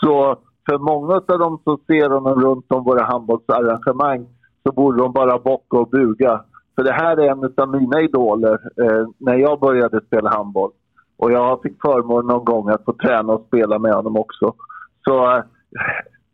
[0.00, 4.26] Så för många av dem som ser honom runt om våra handbollsarrangemang
[4.62, 6.44] så borde de bara bocka och buga.
[6.74, 10.70] För det här är en av mina idoler eh, när jag började spela handboll.
[11.16, 14.54] Och jag fick förmånen någon gång att få träna och spela med honom också.
[15.04, 15.44] Så eh,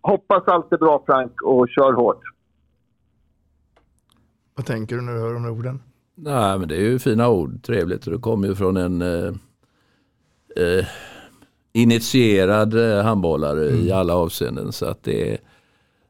[0.00, 2.22] hoppas allt är bra Frank och kör hårt.
[4.54, 5.82] Vad tänker du när du hör de här orden?
[6.14, 8.04] Nej, men det är ju fina ord, trevligt.
[8.04, 9.28] Det kommer ju från en eh,
[10.56, 10.86] eh,
[11.72, 14.72] initierad eh, handbollare i alla avseenden.
[14.72, 15.38] Så att det är,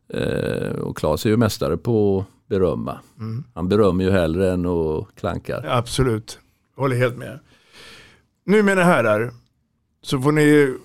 [0.09, 2.99] eh, och Claes är ju mästare på att berömma.
[3.19, 3.45] Mm.
[3.55, 5.65] Han berömmer ju hellre än att klankar.
[5.69, 6.39] Absolut,
[6.77, 7.39] håller helt med.
[8.45, 9.33] Nu mina herrar,
[10.03, 10.77] så får ni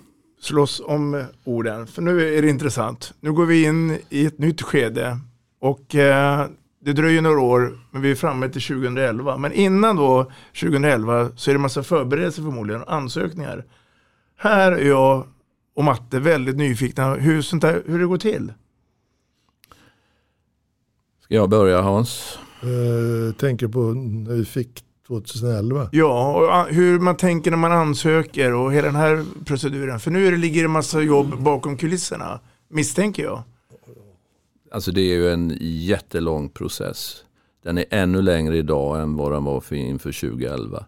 [0.42, 1.88] slåss om orden.
[1.88, 3.14] För nu är det intressant.
[3.20, 5.20] Nu går vi in i ett nytt skede.
[5.60, 6.48] Och eh,
[6.80, 9.38] det dröjer några år, men vi är framme till 2011.
[9.38, 13.66] Men innan då, 2011, så är det massa förberedelser förmodligen, ansökningar.
[14.38, 15.28] Här är jag
[15.76, 18.54] och Matte väldigt nyfikna hur, sånt där, hur det går till.
[21.24, 22.38] Ska jag börja Hans?
[22.62, 25.90] Eh, tänker på när vi fick 2011.
[25.92, 30.00] Ja, och a- hur man tänker när man ansöker och hela den här proceduren.
[30.00, 33.44] För nu är det, ligger det en massa jobb bakom kulisserna, misstänker jag.
[34.72, 37.24] Alltså det är ju en jättelång process.
[37.64, 40.86] Den är ännu längre idag än vad den var för inför 2011.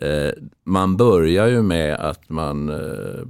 [0.00, 0.32] Eh,
[0.64, 3.26] man börjar ju med att man eh,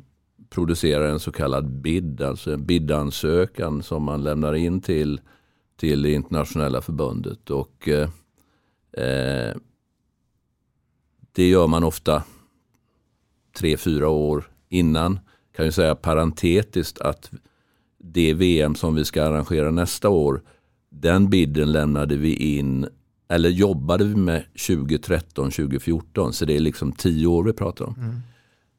[0.50, 5.20] producerar en så kallad bid, alltså en bidansökan som man lämnar in till,
[5.76, 7.50] till det internationella förbundet.
[7.50, 8.08] Och, eh,
[8.92, 9.56] eh
[11.32, 12.22] Det gör man ofta
[13.56, 15.18] tre, fyra år innan.
[15.56, 17.30] Kan ju säga parentetiskt att
[17.98, 20.42] det VM som vi ska arrangera nästa år,
[20.90, 22.86] den bidden lämnade vi in,
[23.28, 26.32] eller jobbade vi med 2013, 2014.
[26.32, 27.94] Så det är liksom tio år vi pratar om.
[27.98, 28.14] Mm.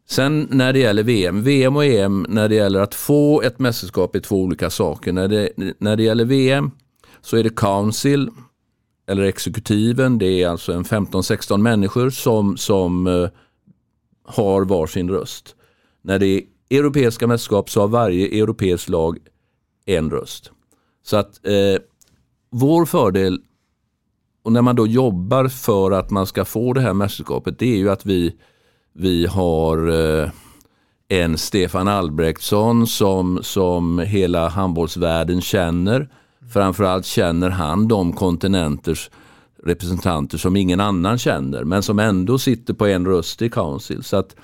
[0.10, 4.16] Sen när det gäller VM, VM och EM, när det gäller att få ett mästerskap
[4.16, 5.14] är två olika saker.
[5.14, 6.72] När det, när det gäller VM
[7.22, 8.30] så är det Council,
[9.08, 13.30] eller exekutiven, det är alltså en 15-16 människor som, som uh,
[14.26, 15.56] har varsin röst.
[16.02, 19.18] När det är europeiska mästerskap så har varje europeisk lag
[19.86, 20.52] en röst.
[21.04, 21.82] Så att eh,
[22.50, 23.42] vår fördel,
[24.48, 27.78] och när man då jobbar för att man ska få det här mästerskapet, det är
[27.78, 28.36] ju att vi,
[28.94, 30.30] vi har eh,
[31.08, 36.10] en Stefan Albrektsson som, som hela handbollsvärlden känner.
[36.54, 39.10] Framförallt känner han de kontinenters
[39.64, 44.04] representanter som ingen annan känner men som ändå sitter på en röst i Council.
[44.04, 44.36] Så att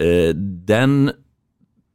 [0.00, 0.34] eh,
[0.66, 1.10] den,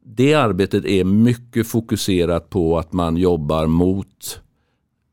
[0.04, 4.40] det arbetet är mycket fokuserat på att man jobbar mot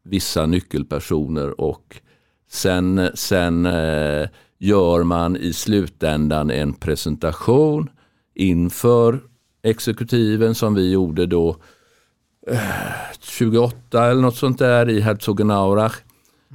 [0.04, 2.02] vissa nyckelpersoner och
[2.50, 7.90] sen, sen eh, gör man i slutändan en presentation
[8.36, 9.20] inför
[9.64, 11.58] exekutiven som vi gjorde då
[13.20, 15.94] 28 eller något sånt där i Herzogenaurach.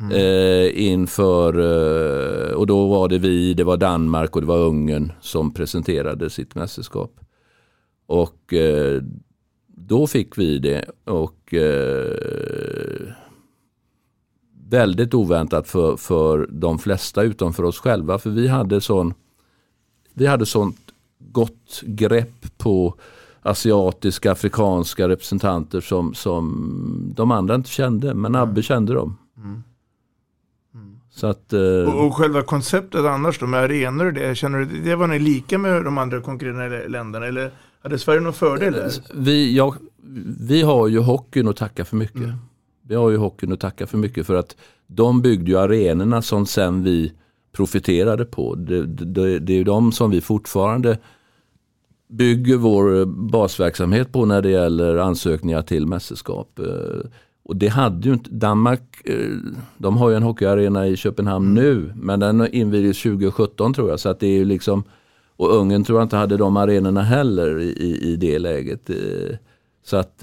[0.01, 0.11] Mm.
[0.13, 5.13] Eh, inför, eh, och då var det vi, det var Danmark och det var Ungern
[5.21, 7.21] som presenterade sitt mästerskap.
[8.07, 9.03] Och eh,
[9.67, 12.74] då fick vi det och eh,
[14.69, 18.19] väldigt oväntat för, för de flesta utom för oss själva.
[18.19, 19.15] För vi hade sån
[20.15, 20.79] vi hade sånt
[21.19, 22.95] gott grepp på
[23.43, 28.15] asiatiska, afrikanska representanter som, som de andra inte kände.
[28.15, 29.19] Men Abbe kände dem.
[29.37, 29.63] Mm.
[31.11, 34.97] Så att, eh, Och, och själva konceptet annars då med arenor, det, känner du, det
[34.97, 37.27] var ni lika med de andra konkurrerande länderna?
[37.27, 37.51] Eller
[37.83, 38.93] hade Sverige någon fördel där?
[39.15, 39.75] vi, ja,
[40.41, 42.23] vi har ju hockeyn att tacka för mycket.
[42.89, 46.47] Vi har ju hockeyn att tacka för mycket för att de byggde ju arenorna som
[46.47, 47.13] sen vi
[47.53, 48.55] profiterade på.
[48.55, 50.99] Det, det, det är ju de som vi fortfarande
[52.09, 56.59] bygger vår basverksamhet på när det gäller ansökningar till mästerskap.
[56.59, 57.11] Eh,
[57.43, 59.29] Och det hade ju inte, Danmark, eh,
[59.79, 64.01] de har ju en hockeyarena i Köpenhamn nu, men den invigdes 2017 tror jag.
[64.01, 64.85] Så att det är ju liksom,
[65.37, 68.91] och Ungern tror jag inte hade de arenorna heller i, i, det läget.
[68.91, 69.37] Eh,
[69.85, 70.23] Så att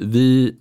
[0.00, 0.54] vi,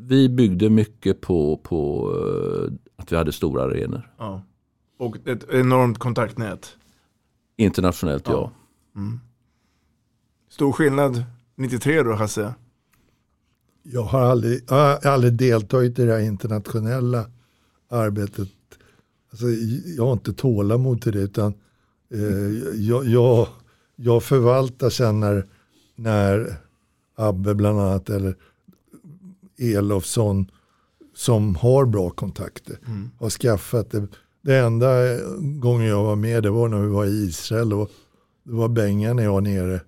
[0.00, 4.10] vi byggde mycket på, på eh, att vi hade stora arenor.
[4.18, 4.42] Ja.
[4.98, 6.76] Och ett enormt kontaktnät.
[7.56, 8.52] Internationellt ja.
[8.96, 9.20] Mm.
[10.48, 12.54] Stor skillnad 93 då Hasse?
[13.82, 17.26] Jag har aldrig, jag har aldrig deltagit i det här internationella
[17.88, 18.48] arbetet.
[19.30, 19.46] Alltså,
[19.96, 21.54] jag har inte tålamod till det utan
[22.14, 22.20] eh,
[22.74, 23.48] jag, jag,
[23.96, 25.46] jag förvaltar sen när,
[25.94, 26.56] när
[27.14, 28.36] Abbe bland annat eller
[29.58, 30.50] Elofsson
[31.14, 33.10] som har bra kontakter Mm.
[33.18, 34.06] har skaffat det.
[34.42, 37.90] Det enda gången jag var med det var när vi var i Israel och
[38.44, 39.80] det var Bengan när jag nere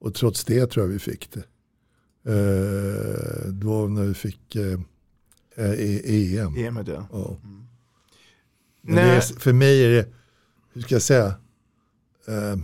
[0.00, 1.42] och trots det tror jag vi fick det.
[2.32, 4.80] Eh, det var när vi fick eh,
[5.56, 6.56] eh, EM.
[6.56, 7.38] EM ja.
[8.82, 8.94] Nej.
[8.94, 10.08] det är, för mig är det,
[10.72, 11.26] hur ska jag säga,
[12.28, 12.56] eh,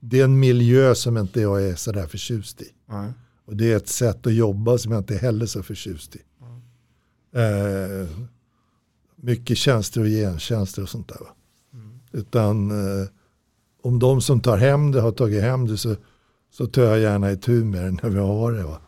[0.00, 2.68] det är en miljö som inte jag är sådär förtjust i.
[2.86, 3.12] Nej.
[3.52, 6.20] Och det är ett sätt att jobba som jag inte heller är så förtjust i.
[7.34, 8.08] Eh,
[9.16, 11.16] mycket tjänster och gentjänster och sånt där.
[11.20, 11.26] Va?
[12.12, 13.08] Utan eh,
[13.82, 15.94] om de som tar hem det har tagit hem det så,
[16.50, 18.62] så tar jag gärna itu med det när vi har det.
[18.62, 18.78] Va?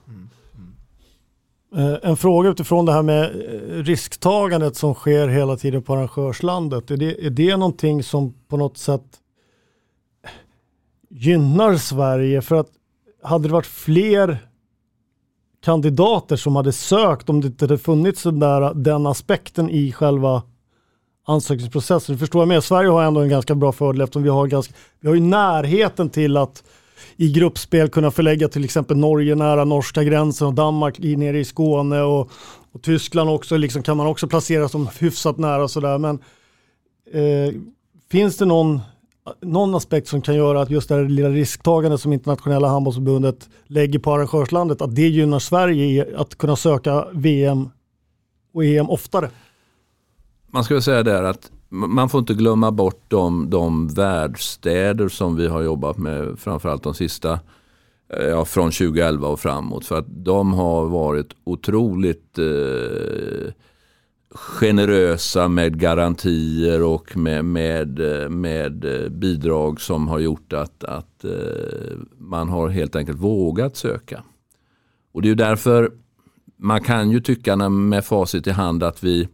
[1.76, 6.90] Eh, En fråga utifrån det här med eh, risktagandet som sker hela tiden på arrangörslandet.
[6.90, 9.20] Är det, är det någonting som på något sätt
[11.10, 12.42] gynnar Sverige?
[12.42, 12.68] För att
[13.22, 14.48] hade det varit fler
[15.64, 20.42] kandidater som hade sökt om det inte hade funnits den, där, den aspekten i själva
[21.26, 22.14] ansökningsprocessen.
[22.14, 22.64] Du förstår jag med?
[22.64, 26.10] Sverige har ändå en ganska bra fördel eftersom vi har, ganska, vi har ju närheten
[26.10, 26.64] till att
[27.16, 32.02] i gruppspel kunna förlägga till exempel Norge nära norska gränsen och Danmark nere i Skåne
[32.02, 32.30] och,
[32.72, 35.98] och Tyskland också liksom kan man också placera som hyfsat nära och sådär.
[35.98, 36.18] Men
[37.12, 37.54] eh,
[38.10, 38.80] finns det någon,
[39.40, 43.98] någon aspekt som kan göra att just det här lilla risktagandet som internationella handbollsförbundet lägger
[43.98, 47.70] på arrangörslandet, att det gynnar Sverige i att kunna söka VM
[48.54, 49.30] och EM oftare?
[50.46, 55.36] Man ska väl säga där att man får inte glömma bort de, de världsstäder som
[55.36, 57.40] vi har jobbat med framförallt de sista,
[58.12, 59.86] eh, ja, från 2011 och framåt.
[59.86, 63.52] För att de har varit otroligt eh,
[64.34, 72.48] generösa med garantier och med, med, med bidrag som har gjort att, att eh, man
[72.48, 74.22] har helt enkelt vågat söka.
[75.12, 75.90] Och det är därför
[76.56, 79.28] man kan ju tycka med facit i hand att vi,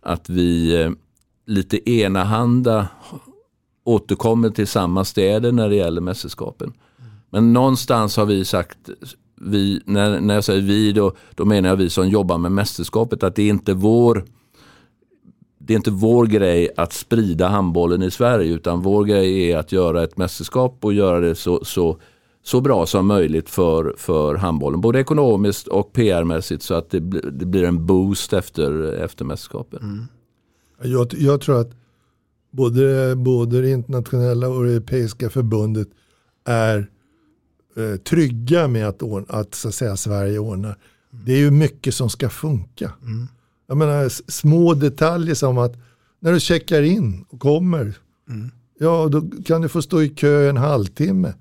[0.00, 0.90] att vi eh,
[1.46, 2.88] lite enahanda
[3.84, 6.72] återkommer till samma städer när det gäller mästerskapen.
[7.30, 8.78] Men någonstans har vi sagt,
[9.40, 13.22] vi, när, när jag säger vi då, då menar jag vi som jobbar med mästerskapet,
[13.22, 14.24] att det är inte vår
[15.70, 19.72] det är inte vår grej att sprida handbollen i Sverige utan vår grej är att
[19.72, 21.98] göra ett mästerskap och göra det så, så,
[22.42, 24.80] så bra som möjligt för, för handbollen.
[24.80, 27.00] Både ekonomiskt och PR-mässigt så att det,
[27.30, 29.82] det blir en boost efter, efter mästerskapet.
[29.82, 30.04] Mm.
[30.82, 31.70] Jag, jag, tror att
[32.50, 35.88] både, både det internationella och det europeiska förbundet
[36.44, 36.90] är
[37.76, 40.76] eh, trygga med att, ordna, att, så att säga, Sverige ordnar.
[41.12, 41.24] Mm.
[41.24, 42.92] Det är ju mycket som ska funka.
[43.02, 43.28] Mm.
[43.70, 45.76] Jag menar små detaljer som att
[46.20, 47.94] när du checkar in och kommer,
[48.28, 48.50] mm.
[48.78, 51.34] ja då kan du få stå i kö en halvtimme.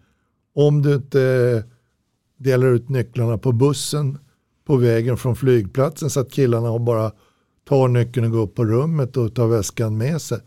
[0.56, 1.64] Om du inte
[2.38, 4.18] delar ut nycklarna på bussen
[4.66, 7.12] på vägen från flygplatsen så att killarna bara
[7.68, 10.40] tar nyckeln och går upp på rummet och tar väskan med sig.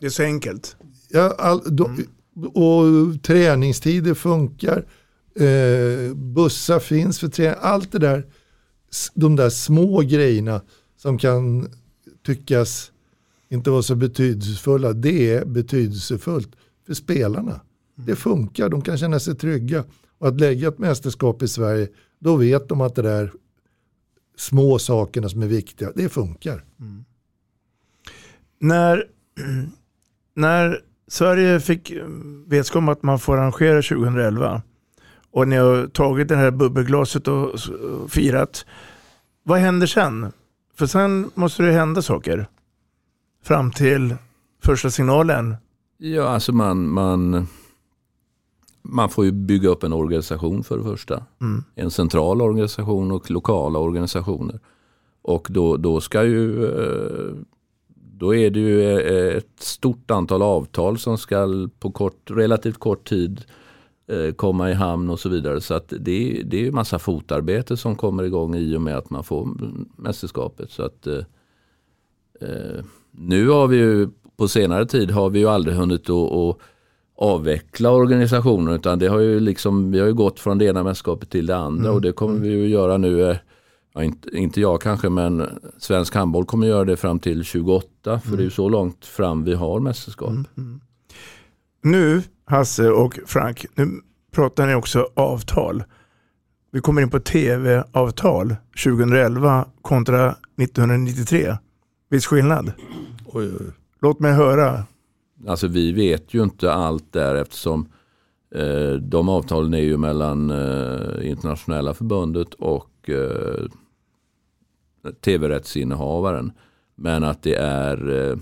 [0.00, 0.76] Det är så enkelt.
[1.08, 2.06] Ja, all, då, mm.
[2.54, 4.86] Och träningstider funkar.
[5.34, 7.58] Eh, bussar finns för träning.
[7.60, 8.26] Allt det där,
[9.14, 10.60] de där små grejerna
[11.02, 11.68] som kan
[12.26, 12.92] tyckas
[13.48, 17.50] inte vara så betydelsefulla, det är betydelsefullt för spelarna.
[17.50, 17.62] Mm.
[17.94, 19.84] Det funkar, de kan känna sig trygga.
[20.18, 21.88] Och att lägga ett mästerskap i Sverige,
[22.18, 23.32] då vet de att det där
[24.36, 26.64] små sakerna som är viktiga, det funkar.
[26.80, 27.04] Mm.
[28.58, 29.04] När,
[30.34, 31.92] när Sverige fick
[32.46, 34.62] vetskap om att man får arrangera 2011
[35.30, 37.60] och ni har tagit det här bubbelglaset och
[38.08, 38.66] firat.
[39.42, 40.32] Vad händer sen?
[40.80, 42.48] För sen måste det hända saker.
[43.42, 44.14] Fram till
[44.62, 45.56] första signalen.
[45.98, 47.46] Ja, alltså man, man,
[48.82, 51.24] man får ju bygga upp en organisation för det första.
[51.40, 51.64] Mm.
[51.74, 54.60] En central organisation och lokala organisationer.
[55.22, 57.34] Och då, då ska ju eh,
[57.94, 63.08] då är det ju eh, ett stort antal avtal som ska på kort, relativt kort
[63.08, 63.44] tid
[64.36, 65.60] komma i hamn och så vidare.
[65.60, 69.10] Så att det, det är ju massa fotarbete som kommer igång i och med att
[69.10, 69.48] man får
[69.96, 70.70] mästerskapet.
[70.70, 76.10] Så att, eh, nu har vi ju på senare tid har vi ju aldrig hunnit
[76.10, 76.56] att
[77.16, 81.30] avveckla organisationen utan det har ju liksom, vi har ju gått från det ena mästerskapet
[81.30, 81.94] till det andra mm.
[81.94, 83.38] och det kommer vi ju göra nu
[83.94, 85.48] ja, inte, inte jag kanske, men
[85.78, 87.86] svensk handboll kommer göra det fram till 28.
[88.02, 88.36] För mm.
[88.36, 90.28] det är ju så långt fram vi har mästerskap.
[90.28, 90.80] Mm.
[91.82, 94.00] Nu, Hasse och Frank, nu
[94.32, 95.84] pratar ni också avtal.
[96.72, 101.56] Vi kommer in på tv-avtal 2011 kontra 1993.
[102.10, 102.72] Viss skillnad?
[103.26, 103.66] Oj, oj.
[104.00, 104.84] Låt mig höra.
[105.46, 107.88] Alltså vi vet ju inte allt där eftersom
[108.54, 113.66] eh, de avtalen är ju mellan eh, internationella förbundet och eh,
[115.20, 116.52] tv-rättsinnehavaren.
[116.94, 118.36] Men att det är eh,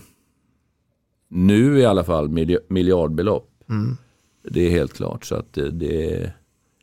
[1.29, 2.29] nu i alla fall
[2.69, 3.49] miljardbelopp.
[3.71, 3.97] Mm.
[4.51, 5.25] Det är helt klart.
[5.25, 6.33] Så att det, det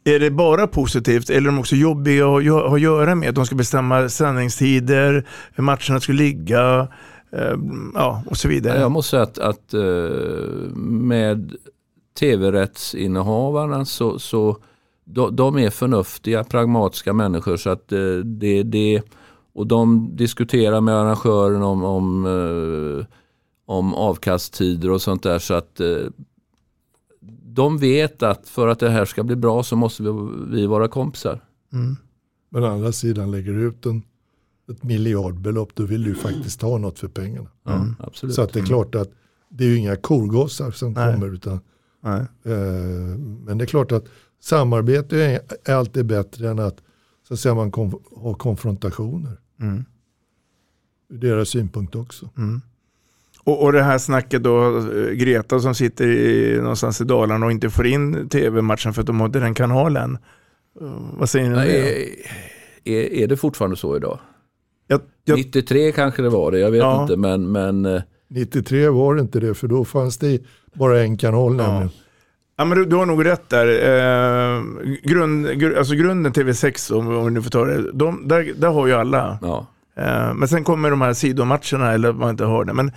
[0.03, 3.33] är det bara positivt eller är de också jobbiga att ha att göra med?
[3.33, 6.87] De ska bestämma sändningstider, hur matcherna ska ligga
[7.31, 7.57] eh,
[7.93, 8.79] ja, och så vidare.
[8.79, 11.53] Jag måste säga att, att eh, med
[12.19, 14.57] tv-rättsinnehavarna så, så
[15.05, 17.57] de, de, är förnuftiga, pragmatiska människor.
[17.57, 17.87] så att
[18.23, 19.01] det, det
[19.53, 23.05] och de diskuterar med arrangören om, om, eh,
[23.65, 25.39] om avkasttider och sånt där.
[25.39, 26.07] Så att eh,
[27.43, 30.09] de vet att för att det här ska bli bra så måste vi,
[30.47, 31.43] vi vara kompisar.
[31.73, 31.95] Mm.
[32.49, 34.03] Men å andra sidan lägger du ut en,
[34.71, 37.49] ett miljardbelopp då vill du faktiskt ha något för pengarna.
[37.67, 37.95] Mm.
[37.99, 38.35] Absolut.
[38.35, 38.67] Så att det är mm.
[38.67, 39.11] klart att
[39.49, 41.13] det är ju inga korgossar som Nej.
[41.13, 41.33] kommer.
[41.33, 41.53] Utan,
[42.03, 42.25] eh,
[43.45, 44.05] men det är klart att
[44.39, 46.81] samarbete är, är alltid bättre än att
[47.27, 49.39] så att säga, man kom, har konfrontationer.
[49.59, 49.85] Mm.
[51.09, 52.29] Ur deras synpunkt också.
[52.37, 52.61] Mm.
[53.45, 57.51] Och, och det här snacket då, eh, Greta som sitter i, någonstans i Dalarna och
[57.51, 60.17] inte får in tv-matchen för att de har inte den kanalen.
[60.81, 62.09] Uh, vad säger ni om det?
[62.83, 64.19] Är, är det fortfarande så idag?
[64.87, 67.01] Jag, jag, 93 kanske det var det, jag vet ja.
[67.01, 67.17] inte.
[67.17, 70.41] Men, men, 93 eh, var det inte det, för då fanns det
[70.73, 71.67] bara en kanal ja.
[71.67, 71.89] nämligen.
[72.57, 73.67] Ja, men du, du, har nog rätt där.
[73.67, 74.63] Eh,
[75.03, 78.69] grund, gr, alltså grunden TV6, om, om vi nu får ta det, de, där, där
[78.69, 79.39] har ju alla.
[79.41, 79.67] Ja.
[79.97, 82.73] Eh, men sen kommer de här sidomatcherna, eller man inte har det.
[82.73, 82.91] Men,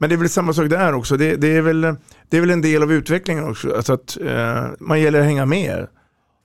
[0.00, 1.16] men det är väl samma sak där också.
[1.16, 1.80] Det, det, är, väl,
[2.28, 3.74] det är väl en del av utvecklingen också.
[3.76, 5.86] Alltså att eh, man gäller att hänga med.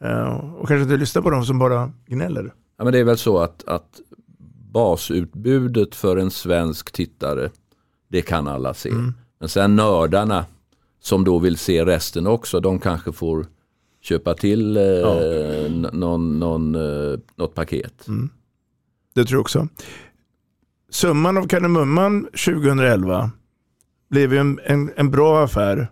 [0.04, 2.54] Eh, och kanske inte lyssna på dem som bara gnäller.
[2.78, 4.00] Ja, men det är väl så att, att
[4.72, 7.50] basutbudet för en svensk tittare,
[8.10, 8.90] det kan alla se.
[9.40, 10.46] Men sen nördarna
[11.02, 13.46] som då vill se resten också, de kanske får
[14.02, 14.84] köpa till eh,
[15.66, 18.06] n- någon, någon, eh, något paket.
[19.16, 19.68] Det tror jag också.
[20.90, 23.32] Summan av kardemumman 2011
[24.10, 25.92] blev ju en, en, en bra affär.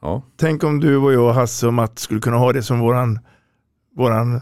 [0.00, 0.22] Ja.
[0.36, 3.18] Tänk om du och jag, Hasse och Matt skulle kunna ha det som våran,
[3.96, 4.40] våran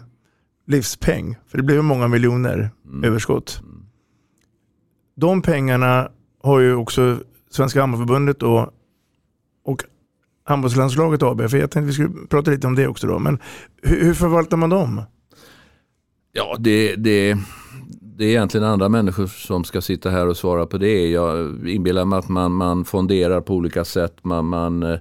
[0.66, 1.36] livspeng.
[1.46, 2.70] För det blev ju många miljoner
[3.04, 3.62] överskott.
[5.16, 6.10] De pengarna
[6.42, 7.18] har ju också
[7.50, 8.70] Svenska Handbollförbundet och,
[9.64, 9.84] och
[10.44, 11.50] Handbollslandslaget AB.
[11.50, 13.18] För jag tänkte vi skulle prata lite om det också då.
[13.18, 13.38] Men
[13.82, 15.02] hur, hur förvaltar man dem?
[16.32, 17.38] Ja, det, det,
[18.20, 21.10] det är egentligen andra människor som ska sitta här och svara på det.
[21.10, 24.24] Jag inbillar mig att man, man fonderar på olika sätt.
[24.24, 24.98] Man, man, eh,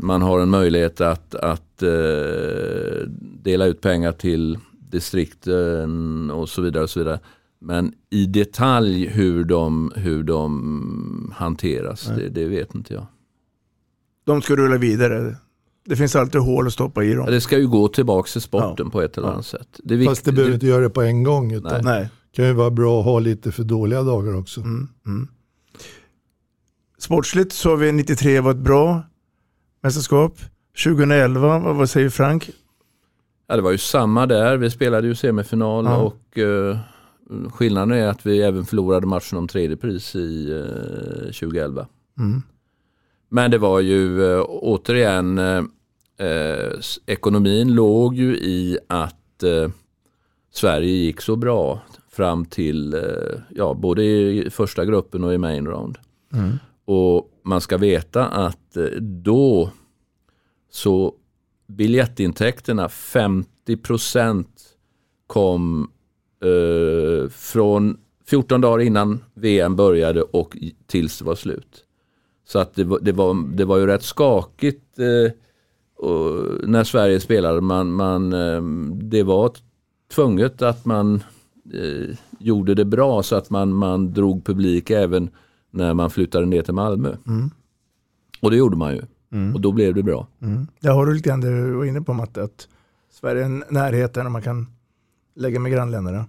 [0.00, 3.08] man har en möjlighet att, att eh,
[3.42, 4.58] dela ut pengar till
[4.90, 6.82] distrikten och så vidare.
[6.82, 7.20] Och så vidare.
[7.58, 13.06] Men i detalj hur de, hur de hanteras, det, det vet inte jag.
[14.26, 15.36] De ska rulla vidare.
[15.84, 17.24] Det finns alltid hål att stoppa i dem.
[17.24, 19.80] Ja, det ska ju gå tillbaka till sporten på ett eller annat sätt.
[19.84, 21.52] Det Fast det behöver inte göra det på en gång.
[21.52, 22.08] Utan Nej.
[22.32, 24.62] kan ju vara bra att ha lite för dåliga dagar också.
[26.98, 29.02] Sportsligt så har vi 93 var ett bra
[29.82, 30.38] mästerskap.
[30.84, 32.50] 2011, vad, vad säger Frank?
[33.46, 34.56] Ja, det var ju samma där.
[34.56, 35.96] Vi spelade ju semifinal Ja.
[35.96, 36.78] och eh,
[37.52, 41.86] skillnaden är att vi även förlorade matchen om tredje pris i eh, 2011.
[42.18, 42.42] Mm.
[43.32, 45.64] Men det var ju eh, återigen, eh,
[46.18, 46.72] eh,
[47.06, 49.70] ekonomin låg ju i att eh,
[50.52, 55.66] Sverige gick så bra fram till, eh, ja, både i första gruppen och i main
[55.66, 55.98] round.
[56.32, 56.58] Mm.
[56.84, 59.70] Och man ska veta att eh, då
[60.70, 61.14] så
[61.66, 64.44] biljettintäkterna 50%
[65.26, 65.90] kom
[66.44, 70.56] eh, från 14 dagar innan VM började och
[70.86, 71.84] tills det var slut.
[72.50, 75.32] Så att det, var, det, var, det var ju rätt skakigt eh,
[76.62, 77.60] när Sverige spelade.
[77.60, 79.52] Man, man, eh, det var
[80.14, 81.22] tvunget att man
[81.74, 85.30] eh, gjorde det bra så att man, man drog publik även
[85.70, 87.16] när man flyttade ner till Malmö.
[87.26, 87.50] Mm.
[88.40, 89.02] Och det gjorde man ju.
[89.32, 89.54] Mm.
[89.54, 90.26] Och då blev det bra.
[90.42, 90.66] Mm.
[90.80, 92.68] Jag har du lite grann det du var inne på Matte, att
[93.10, 94.66] Sverige är en närheten och man kan
[95.34, 96.24] lägga med grannländerna.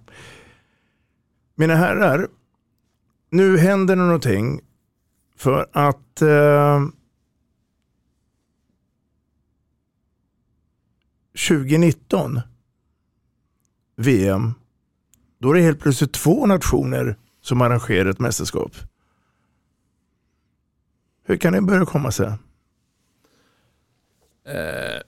[1.54, 2.28] Mina herrar,
[3.30, 4.60] nu händer det någonting
[5.42, 6.86] för att eh,
[11.48, 12.40] 2019
[13.96, 14.54] VM,
[15.38, 18.72] då är det helt plötsligt två nationer som arrangerar ett mästerskap.
[21.24, 22.26] Hur kan det börja komma sig?
[24.44, 25.00] Eh,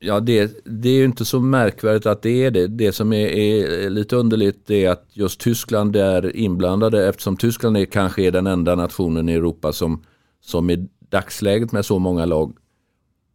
[0.00, 2.66] ja, det, det är ju inte så märkvärdigt att det är det.
[2.66, 7.84] Det som är, är lite underligt är att just Tyskland är inblandade eftersom Tyskland är
[7.84, 10.04] kanske är den enda nationen i Europa som,
[10.40, 12.56] som i dagsläget med så många lag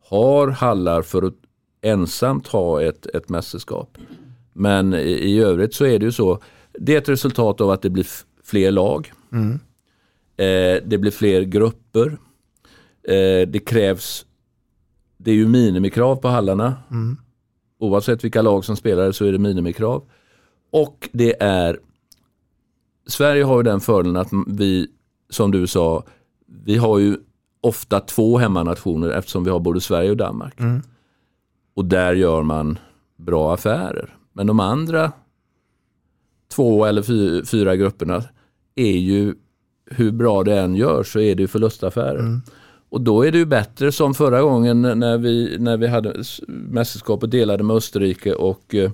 [0.10, 1.34] har hallar för att
[1.82, 3.98] ensamt ha ett, ett mästerskap.
[4.54, 6.42] Men i, i övrigt så är det ju så.
[6.80, 8.08] Det är ett resultat av att det blir
[8.44, 9.12] fler lag.
[9.32, 9.60] Mm.
[10.38, 12.18] Eh, det blir fler grupper.
[13.04, 14.26] Eh, det krävs,
[15.26, 16.76] det är ju minimikrav på hallarna.
[16.92, 17.18] Mm.
[17.80, 20.04] Oavsett vilka lag som spelar så är det minimikrav.
[20.72, 21.80] Och det är,
[23.08, 24.88] Sverige har ju den fördelen att vi,
[25.30, 26.04] som du sa,
[26.66, 27.18] vi har ju
[27.62, 30.60] ofta två hemmanationer eftersom vi har både Sverige och Danmark.
[30.60, 30.82] Mm.
[31.74, 32.80] Och där gör man
[33.18, 34.16] bra affärer.
[34.34, 35.12] Men de andra
[36.56, 38.24] två eller fy- fyra grupperna
[38.76, 39.36] är ju,
[39.86, 42.20] hur bra det än gör så är det ju förlustaffärer.
[42.96, 47.32] Och då är det ju bättre som förra gången när vi, när vi hade mästerskapet
[47.32, 48.92] delade med Österrike och, eh,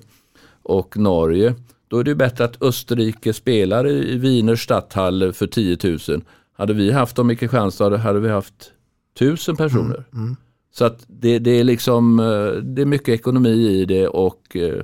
[0.62, 1.54] och Norge.
[1.88, 5.78] Då är det ju bättre att Österrike spelar i Wiener Stadthalle för 10
[6.08, 6.22] 000.
[6.56, 8.72] Hade vi haft dem i Kristianstad hade vi haft
[9.16, 10.04] 1000 personer.
[10.14, 10.36] Mm.
[10.74, 14.82] Så att det, det är liksom, eh, det är mycket ekonomi i det och eh,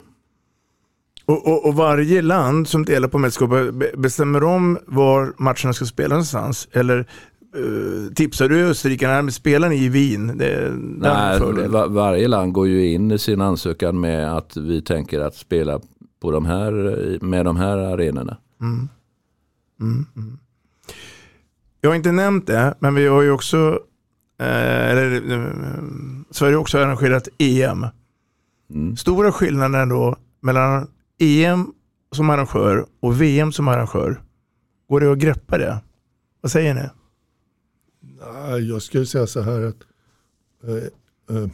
[1.24, 5.84] Och, och, och varje land som delar på mästerskapet be- bestämmer om var matcherna ska
[5.84, 6.68] spelas någonstans?
[6.72, 7.06] Eller
[7.54, 10.38] eh, tipsar du Österrikarna, men spelar ni i Wien?
[10.38, 11.40] Det Nej,
[11.88, 15.80] varje land går ju in i sin ansökan med att vi tänker att spela
[16.20, 16.72] på de här,
[17.24, 18.36] med de här arenorna.
[18.60, 18.88] Mm.
[19.80, 20.06] Mm.
[20.16, 20.38] Mm.
[21.80, 23.80] Jag har inte nämnt det, men vi har ju också,
[24.40, 25.52] eh, eller, eh,
[26.30, 27.86] Sverige har också arrangerat EM.
[28.70, 28.96] Mm.
[28.96, 30.86] Stora skillnader då mellan
[31.18, 31.72] EM
[32.12, 34.20] som arrangör och VM som arrangör.
[34.88, 35.78] Går det att greppa det?
[36.40, 36.82] Vad säger ni?
[38.68, 39.86] Jag skulle säga så här att
[40.64, 41.50] eh, eh,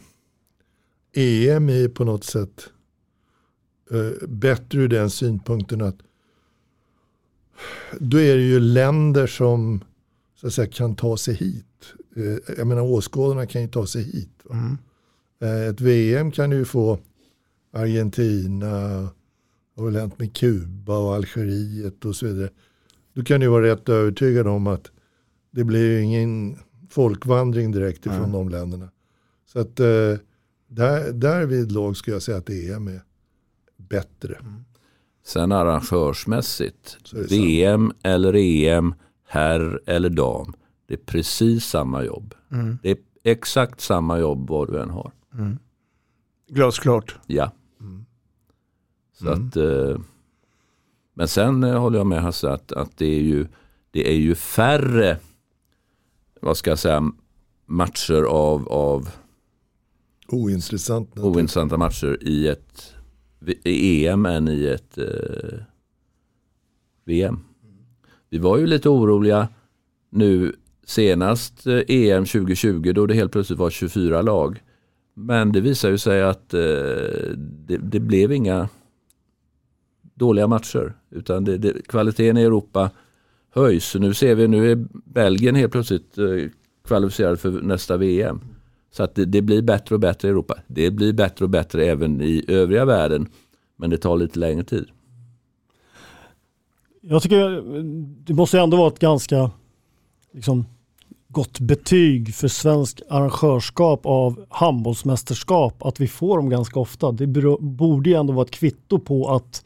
[1.13, 2.69] EM är på något sätt
[3.91, 5.95] eh, bättre ur den synpunkten att
[7.99, 9.83] då är det ju länder som
[10.35, 11.65] så att säga, kan ta sig hit.
[12.57, 14.43] Jag menar åskådarna kan ju ta sig hit.
[14.51, 14.77] Mm.
[15.69, 16.99] Ett VM kan ju få
[17.73, 18.69] Argentina,
[19.75, 22.49] det har väl hänt med Kuba och Algeriet och så vidare.
[23.13, 24.91] Då kan du vara rätt övertygad om att
[25.55, 26.57] det blir ingen
[26.89, 28.31] folkvandring direkt ifrån Nej.
[28.31, 28.89] de länderna.
[29.45, 29.85] Så att eh,
[30.67, 33.01] där, där vid lag skulle jag säga att EM är
[33.77, 34.37] bättre.
[35.25, 38.93] Sen arrangörsmässigt, Så VM eller EM,
[39.27, 40.53] herr eller dam.
[40.87, 42.33] Det är precis samma jobb.
[42.51, 42.77] Mm.
[42.83, 45.11] Det är exakt samma jobb vad du än har.
[45.33, 45.57] Mm.
[46.49, 47.15] Glasklart.
[47.27, 47.51] Ja.
[49.13, 49.47] Så Mm.
[49.47, 49.97] att, eh,
[51.13, 53.47] men sen eh, håller jag med Hasse att, att det, är ju,
[53.91, 55.17] det är ju färre
[56.45, 57.11] vad ska jag säga,
[57.65, 59.09] matcher av, av
[60.27, 61.19] Ointressant.
[61.19, 62.93] ointressanta matcher i ett
[63.63, 65.59] i EM än i ett eh,
[67.05, 67.39] VM.
[68.29, 69.47] Vi var ju lite oroliga
[70.09, 74.63] nu senast eh, EM 2020 då det helt plötsligt var 24 lag.
[75.13, 76.59] Men det visar ju sig att eh,
[77.37, 78.69] det, det blev inga
[80.13, 80.93] dåliga matcher.
[81.09, 82.91] Utan det, det, kvaliteten i Europa
[83.55, 83.95] höjs.
[83.95, 86.49] Nu ser vi, nu är Belgien helt plötsligt kvalificerade
[86.87, 88.41] kvalificerad för nästa VM.
[88.91, 90.57] Så att det, det blir bättre och bättre i Europa.
[90.67, 93.27] Det blir bättre och bättre även i övriga världen.
[93.77, 94.87] Men det tar lite längre tid.
[97.01, 97.83] Jag tycker eh,
[98.25, 99.51] det måste ändå vara ett ganska
[100.33, 100.65] liksom,
[101.27, 107.11] gott betyg för svensk arrangörskap av handbollsmästerskap att vi får dem ganska ofta.
[107.11, 107.27] Det
[107.59, 109.65] borde ju ändå vara ett kvitto på att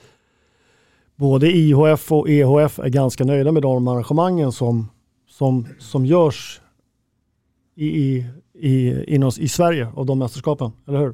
[1.20, 4.88] både IHF och EHF är ganska nöjda med de arrangemangen som,
[5.30, 6.62] som, som görs
[7.76, 11.14] i, i, i, inom, i Sverige av de mästerskapen, eller hur?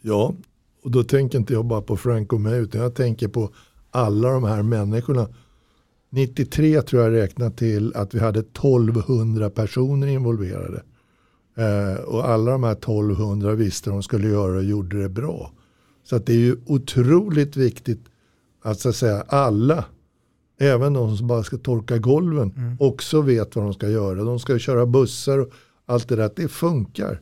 [0.00, 0.34] Ja,
[0.84, 3.50] och då tänker inte jag bara på Frank och mig utan jag tänker på
[3.90, 5.28] alla de här människorna.
[6.10, 10.82] 93 tror jag räknat till att vi hade 1200 personer involverade.
[11.56, 15.52] Eh, och alla de här 1200 visste vad de skulle göra och gjorde det bra.
[16.04, 18.11] Så att det är ju otroligt viktigt
[18.62, 19.84] att, så att säga alla,
[20.58, 24.24] även de som bara ska torka golven, också vet vad de ska göra.
[24.24, 25.52] De ska köra bussar och
[25.86, 27.20] allt det där, det funkar.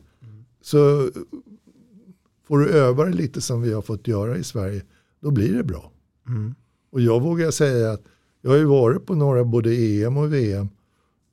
[0.61, 1.09] Så
[2.47, 4.81] får du öva dig lite som vi har fått göra i Sverige,
[5.19, 5.91] då blir det bra.
[6.27, 6.55] Mm.
[6.91, 8.01] Och jag vågar säga att
[8.41, 10.69] jag har ju varit på några både EM och VM.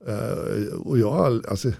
[0.06, 1.72] Eh, och jag har all, alltså,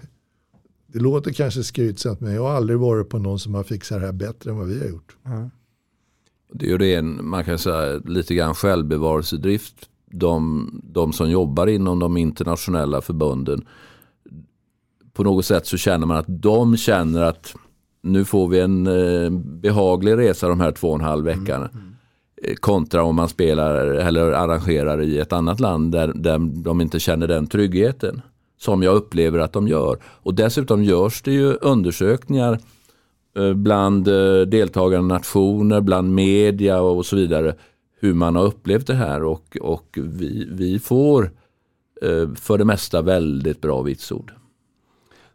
[0.87, 4.05] det låter kanske skrytsamt men jag har aldrig varit på någon som har fixat det
[4.05, 5.17] här bättre än vad vi har gjort.
[6.53, 9.75] Det är ju det man kan säga lite grann självbevarelsedrift.
[10.11, 13.65] De, de som jobbar inom de internationella förbunden.
[15.13, 17.55] På något sätt så känner man att de känner att
[18.01, 21.69] nu får vi en eh, behaglig resa de här två och en halv veckan.
[22.43, 26.99] Eh, Kontra om man spelar eller arrangerar i ett annat land där, där de inte
[26.99, 28.21] känner den tryggheten.
[28.57, 29.97] Som jag upplever att de gör.
[30.03, 32.59] Och dessutom görs det ju undersökningar
[33.39, 37.55] Eh, bland eh, deltagande nationer, bland media och så vidare.
[37.99, 41.31] Hur man har upplevt det här och, och vi, vi får
[42.01, 44.33] eh, för det mesta väldigt bra vitsord.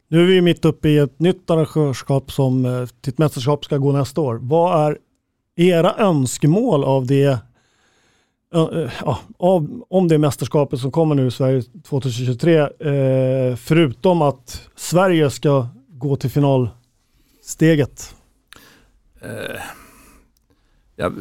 [0.09, 3.93] Nu är vi mitt uppe i ett nytt arrangörskap som till ett mästerskap ska gå
[3.93, 4.39] nästa år.
[4.43, 4.99] Vad är
[5.57, 7.39] era önskemål av det
[9.05, 15.31] ja, av, om det mästerskapet som kommer nu i Sverige 2023 eh, förutom att Sverige
[15.31, 16.69] ska gå till final
[17.47, 18.15] Steget?
[19.21, 19.61] Eh,
[20.97, 21.13] ja,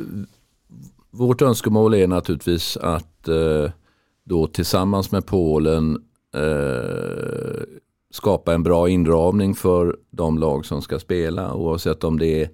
[1.12, 3.72] vårt önskemål är naturligtvis att eh,
[4.24, 6.04] då tillsammans med Polen
[6.36, 7.64] eh,
[8.12, 11.54] skapa en bra inramning för de lag som ska spela.
[11.54, 12.50] Oavsett om det är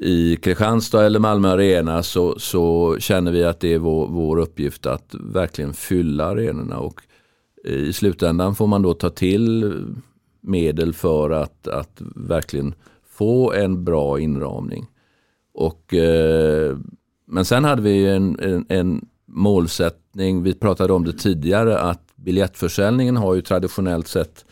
[0.00, 4.86] i Kristianstad eller Malmö Arena så, så känner vi att det är vår, vår uppgift
[4.86, 6.78] att verkligen fylla arenorna.
[6.78, 7.00] Och
[7.64, 9.74] I slutändan får man då ta till
[10.40, 12.74] medel för att, att verkligen
[13.08, 14.86] få en bra inramning.
[15.52, 16.78] Och, eh,
[17.26, 23.16] men sen hade vi en, en, en målsättning, vi pratade om det tidigare, att biljettförsäljningen
[23.16, 24.44] har ju traditionellt sett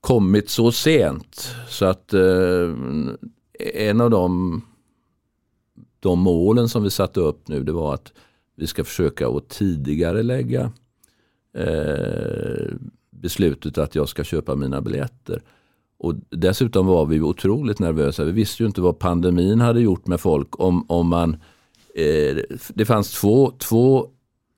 [0.00, 1.54] kommit så sent.
[1.68, 2.74] Så att eh,
[3.74, 4.62] en av de,
[6.00, 8.12] de målen som vi satte upp nu det var att
[8.56, 10.72] vi ska försöka att tidigare lägga
[11.54, 12.74] eh,
[13.24, 15.42] beslutet att jag ska köpa mina biljetter.
[15.98, 18.24] Och dessutom var vi otroligt nervösa.
[18.24, 20.60] Vi visste ju inte vad pandemin hade gjort med folk.
[20.60, 21.36] Om, om man,
[21.94, 22.36] eh,
[22.74, 24.06] det fanns två, två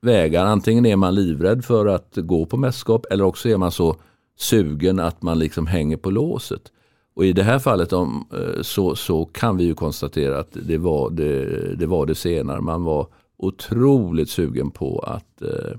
[0.01, 0.45] vägar.
[0.45, 3.95] Antingen är man livrädd för att gå på mästerskap eller också är man så
[4.37, 6.71] sugen att man liksom hänger på låset.
[7.15, 10.77] Och i det här fallet om, eh, så, så kan vi ju konstatera att det
[10.77, 12.61] var det, det var det senare.
[12.61, 13.07] Man var
[13.37, 15.77] otroligt sugen på att, eh,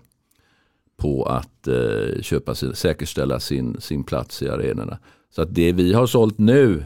[0.98, 4.98] på att eh, köpa sin, säkerställa sin, sin plats i arenorna.
[5.30, 6.84] Så att det vi har sålt nu,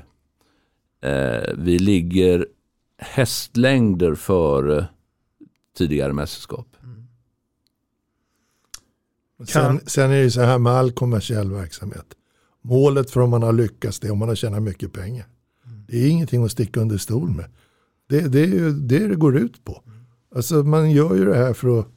[1.54, 2.46] vi ligger
[2.98, 4.86] hästlängder före
[5.76, 6.66] tidigare mästerskap.
[9.46, 12.06] Sen, sen, är det så här med all kommersiell verksamhet.
[12.62, 15.26] Målet för om man har lyckats det är om man har tjänat mycket pengar.
[15.88, 17.44] Det är ingenting att sticka under stol med.
[18.08, 19.82] Det, det är ju det det går ut på.
[20.34, 21.88] Alltså man gör ju det här för att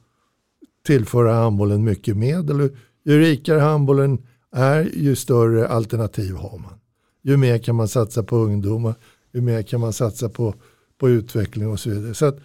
[0.86, 2.76] tillföra handbollen mycket medel.
[3.04, 6.74] Ju rikare handbollen är, ju större alternativ har man.
[7.22, 8.94] Ju mer kan man satsa på ungdomar,
[9.32, 10.54] ju mer kan man satsa på,
[10.98, 12.14] på utveckling och så vidare.
[12.14, 12.38] Så att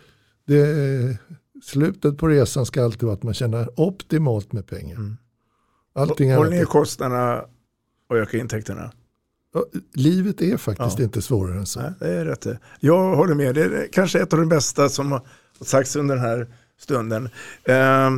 [0.48, 1.18] det,
[1.64, 4.96] slutet på resan ska alltid vara att man tjänar optimalt med pengar.
[4.96, 5.18] Mm.
[5.94, 7.46] Allting Håll ner kostnaderna
[8.10, 8.92] och öka intäkterna.
[9.94, 11.04] Livet är faktiskt ja.
[11.04, 11.80] inte svårare än så.
[11.80, 12.48] Nej, det är rätt.
[12.80, 13.56] Jag håller med.
[13.56, 15.22] Det är kanske ett av de bästa som har
[15.62, 16.48] sagts under den här
[16.82, 17.30] stunden.
[17.64, 18.10] Eh,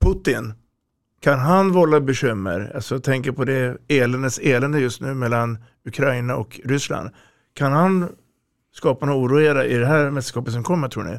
[0.00, 0.54] Putin,
[1.20, 2.72] kan han vålla bekymmer?
[2.74, 7.10] Alltså jag tänker på det eländes elände just nu mellan Ukraina och Ryssland.
[7.54, 8.08] Kan han
[8.74, 11.18] skapa någon oro i det här mästerskapet som kommer tror ni?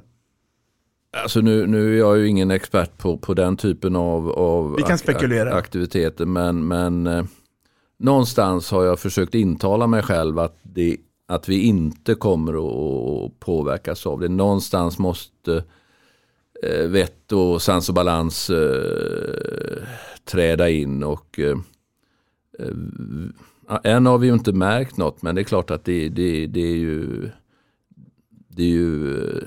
[1.23, 4.83] Alltså nu, nu är jag ju ingen expert på, på den typen av, av Vi
[4.83, 5.53] kan spekulera.
[5.53, 7.23] aktiviteter men, men eh,
[7.99, 10.97] någonstans har jag försökt intala mig själv att, det,
[11.27, 14.29] att vi inte kommer att påverkas av det.
[14.29, 15.63] Någonstans måste
[16.63, 19.83] eh, vett och sans och balans eh,
[20.25, 21.03] träda in.
[21.03, 21.57] och eh,
[22.59, 22.73] eh,
[23.83, 26.61] Än har vi ju inte märkt något men det är klart att det, det, det
[26.61, 27.29] är ju,
[28.47, 29.43] det är ju eh,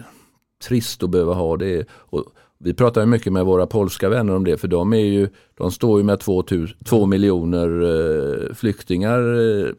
[0.63, 1.87] trist att behöva ha det.
[1.91, 2.25] Och
[2.59, 5.99] vi pratar mycket med våra polska vänner om det för de, är ju, de står
[5.99, 6.45] ju med två,
[6.85, 9.19] två miljoner eh, flyktingar.
[9.21, 9.73] Eh,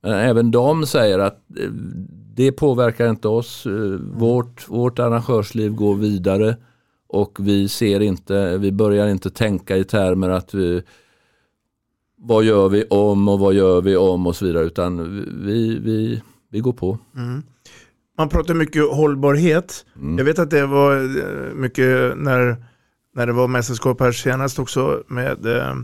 [0.00, 1.70] men även de säger att eh,
[2.38, 3.66] det påverkar inte oss.
[4.00, 6.56] Vårt, vårt arrangörsliv går vidare
[7.08, 10.82] och vi ser inte, vi börjar inte tänka i termer att vi,
[12.16, 16.22] vad gör vi om och vad gör vi om och så vidare utan vi, vi,
[16.50, 16.98] vi går på.
[17.16, 17.42] Mm.
[18.18, 19.86] Man pratar mycket hållbarhet.
[19.96, 20.18] Mm.
[20.18, 22.56] Jag vet att det var eh, mycket när,
[23.14, 25.74] när det var mästerskap här senast också med, eh,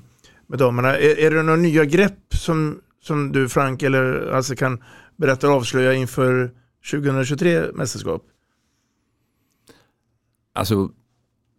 [0.46, 0.98] med damerna.
[0.98, 4.82] Är, är det några nya grepp som, som du Frank eller alltså kan
[5.16, 6.50] berätta och avslöja inför
[6.90, 8.22] 2023 mästerskap?
[10.52, 10.90] Alltså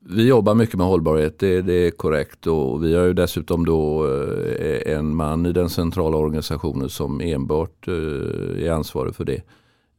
[0.09, 2.47] vi jobbar mycket med hållbarhet, det, det, är korrekt.
[2.47, 7.87] Och vi har ju dessutom då eh, en man i den centrala organisationen som enbart
[7.87, 9.41] eh, är ansvarig för det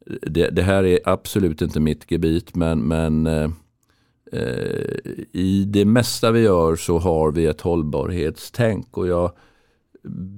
[0.06, 3.50] det, det, här är absolut inte mitt gebit men, men eh,
[4.32, 4.96] eh
[5.32, 8.98] i det mesta vi gör så har vi ett hållbarhetstänk.
[8.98, 9.32] Och jag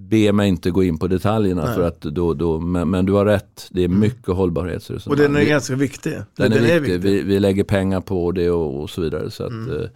[0.09, 1.75] ber mig inte gå in på detaljerna Nej.
[1.75, 4.01] för att då, då men, men, du har rätt, det är mm.
[4.01, 4.37] mycket mm.
[4.37, 5.25] hållbarhetsresonemang.
[5.25, 6.13] Och den är vi, ganska viktig.
[6.13, 6.93] Den, den är, viktig.
[6.93, 7.11] viktig.
[7.11, 9.31] Vi, vi, lägger pengar på det och, och så vidare.
[9.31, 9.81] Så att, mm.
[9.81, 9.89] Eh,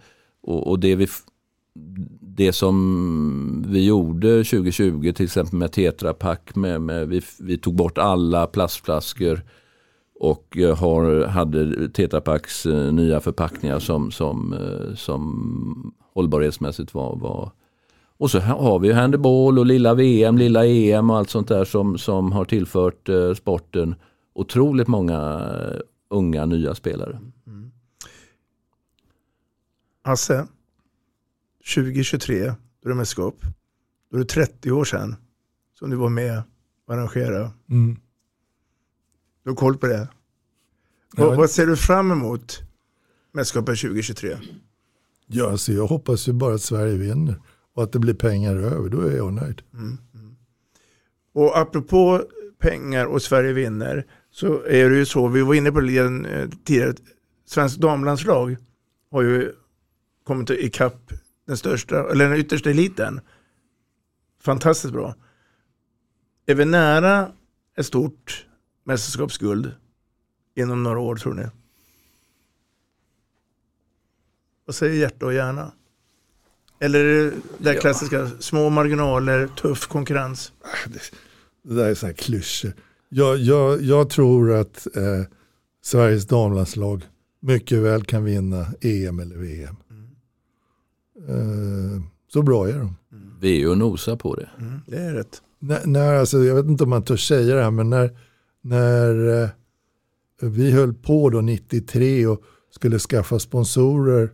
[0.43, 1.07] och, och det vi
[2.21, 7.75] det som vi gjorde 2020 till exempel med Tetra Pak, med, med, vi, vi tog
[7.75, 9.41] bort alla plastflaskor
[10.19, 14.55] och eh, har, hade Tetra Paks eh, nya förpackningar som, som,
[14.95, 17.51] som hållbarhetsmässigt var, var
[18.17, 21.97] och så har vi handboll och lilla VM, lilla EM och allt sånt där som,
[21.97, 23.95] som har tillfört sporten
[24.33, 25.49] otroligt många
[26.09, 27.19] unga nya spelare.
[27.47, 27.71] Mm.
[30.03, 30.47] Hasse,
[31.75, 33.35] 2023, då är det mästerskap.
[34.11, 35.15] Då är det 30 år sedan
[35.79, 36.43] som du var med
[36.87, 37.51] och arrangerade.
[37.69, 37.97] Mm.
[39.43, 40.07] Du har koll på det?
[41.15, 41.27] Ja.
[41.27, 42.61] Vad, vad ser du fram emot
[43.31, 44.37] mästerskapet 2023?
[45.27, 47.39] Ja, alltså jag hoppas ju bara att Sverige vinner
[47.73, 48.89] och att det blir pengar över.
[48.89, 49.61] Då är jag nöjd.
[49.73, 49.97] Mm.
[50.13, 50.35] Mm.
[51.33, 52.23] Och apropå
[52.59, 56.49] pengar och Sverige vinner så är det ju så, vi var inne på det eh,
[56.63, 56.93] tidigare,
[57.45, 58.57] svensk damlandslag
[59.11, 59.51] har ju
[60.23, 61.13] kommit ikapp
[61.45, 63.21] den största, eller den yttersta eliten.
[64.41, 65.15] Fantastiskt bra.
[66.45, 67.31] Är vi nära
[67.77, 68.45] ett stort
[68.83, 69.71] mästerskapsguld
[70.55, 71.45] inom några år tror ni?
[74.65, 75.71] Vad säger hjärta och hjärna?
[76.83, 78.27] Eller är det det klassiska, ja.
[78.39, 80.51] små marginaler, tuff konkurrens?
[80.61, 82.73] Ah, det, där är sådana klyschor.
[83.09, 85.23] Jag, jag, jag tror att eh,
[85.83, 87.03] Sveriges damlandslag
[87.39, 89.75] mycket väl kan vinna EM eller VM.
[89.89, 90.07] Mm.
[91.29, 92.01] Eh,
[92.33, 92.79] så bra är de.
[92.79, 92.95] Mm.
[93.41, 94.49] Vi är ju och nosar på det.
[94.59, 95.41] Mm, det är rätt.
[95.59, 98.17] När, när, alltså, jag vet inte om man törs säga det här, men när,
[98.61, 99.49] när eh,
[100.41, 104.29] vi höll på då 93 och skulle skaffa sponsorer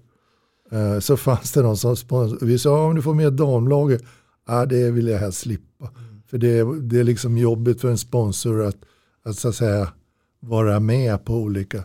[0.72, 2.38] eh, så fanns det någon som sponsor.
[2.46, 4.04] Vi sa om du får med damlaget,
[4.46, 5.90] ah, det vill jag helst slippa.
[6.00, 6.22] Mm.
[6.28, 8.78] För det, är- det är liksom jobbigt för en sponsor att,
[9.24, 9.94] att så att säga
[10.40, 11.84] vara med på olika.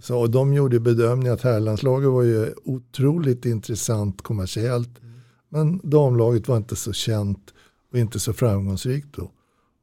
[0.00, 4.90] Så, och de gjorde bedömningen att herrlandslaget var ju otroligt intressant kommersiellt.
[5.48, 7.54] Men damlaget var inte så känt
[7.92, 9.30] och inte så framgångsrikt då.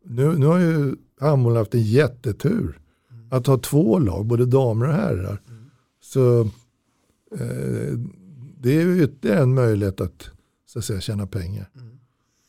[0.05, 2.79] Nu, nu har ju handboll haft en jättetur.
[3.31, 5.41] Att ha två lag, både damer och herrar.
[6.01, 6.41] Så
[7.39, 7.97] eh,
[8.59, 10.29] det är ju ytterligare en möjlighet att,
[10.65, 11.69] så att säga, tjäna pengar.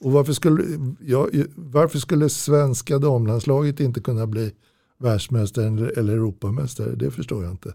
[0.00, 0.64] Och varför skulle,
[1.00, 4.54] ja, varför skulle svenska damlandslaget inte kunna bli
[4.98, 6.94] världsmästare eller Europamästare?
[6.94, 7.74] Det förstår jag inte.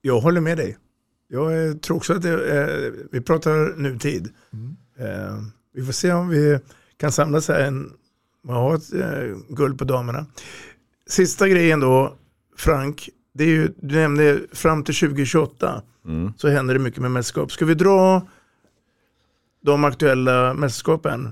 [0.00, 0.78] Jag håller med dig.
[1.28, 4.28] Jag tror också att det, eh, vi pratar nutid.
[4.98, 5.42] Eh,
[5.74, 6.58] vi får se om vi
[6.96, 7.92] kan samlas här en,
[8.48, 10.26] och ha ett eh, guld på damerna.
[11.06, 12.16] Sista grejen då,
[12.56, 16.32] Frank, det är ju, du nämnde fram till 2028 Mm.
[16.36, 17.52] så händer det mycket med mästerskap.
[17.52, 18.22] Ska vi dra
[19.64, 21.28] de aktuella mästerskapen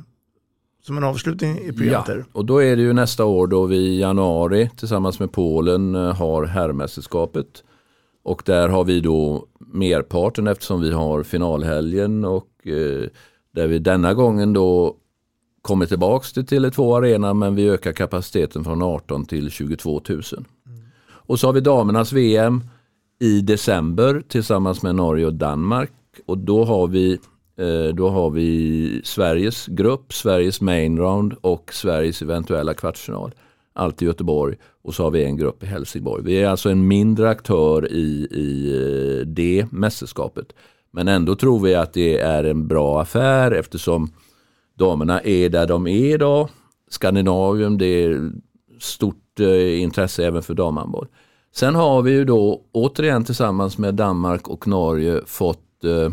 [0.82, 2.08] som en avslutning i programmet?
[2.08, 5.94] Ja, och då är det ju nästa år då vi i januari tillsammans med Polen
[5.94, 7.64] eh, har herrmästerskapet.
[8.22, 13.08] Och där har vi då merparten eftersom vi har finalhelgen och eh,
[13.54, 14.96] där vi denna gången då
[15.62, 20.22] kommer tillbaks till Tele2 Arena men vi ökar kapaciteten från 18 till 22 000.
[21.30, 22.60] Och så har vi damernas VM
[23.20, 25.90] i december tillsammans med Norge och Danmark.
[26.26, 27.18] Och då har vi,
[27.56, 33.34] eh, då har vi Sveriges grupp, Sveriges main round och Sveriges eventuella kvartsfinal.
[33.72, 36.24] Allt i Göteborg och så har vi en grupp i Helsingborg.
[36.24, 38.72] Vi är alltså en mindre aktör i, i
[39.20, 40.52] eh, det mästerskapet.
[40.90, 44.08] Men ändå tror vi att det är en bra affär eftersom
[44.78, 46.48] damerna är där de är idag.
[46.88, 48.32] Skandinavien, det är
[48.80, 51.08] stort eh, intresse även för damhandboll.
[51.52, 56.12] Sen har vi ju då återigen tillsammans med Danmark och Norge fått eh,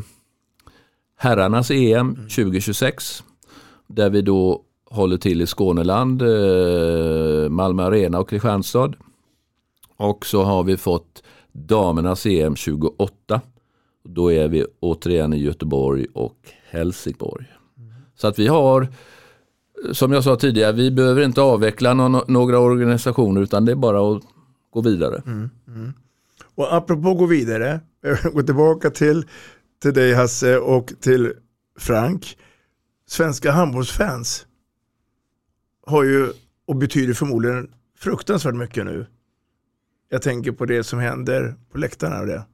[1.18, 3.24] herrarnas EM 2026.
[3.88, 8.94] Där vi då håller till i Skåneland, eh, Malmö Arena och Kristianstad.
[9.98, 13.42] Och så har vi fått damernas EM 28.
[14.04, 16.38] Då är vi återigen i Göteborg och
[16.70, 17.46] Helsingborg.
[18.16, 18.88] Så att vi har,
[19.92, 24.12] som jag sa tidigare, vi behöver inte avveckla någon, några organisationer utan det är bara
[24.12, 24.24] att
[24.70, 25.22] gå vidare.
[25.26, 25.94] Mm, mm.
[26.56, 27.80] Och apropå gå vidare,
[28.34, 29.26] gå tillbaka till,
[29.82, 31.34] till dig Hasse och till
[31.80, 32.38] Frank.
[33.08, 34.46] Svenska handbollsfans
[35.86, 36.30] har ju
[36.66, 39.06] och betyder förmodligen fruktansvärt mycket nu.
[40.10, 42.46] Jag tänker på det som händer på läktarna och det.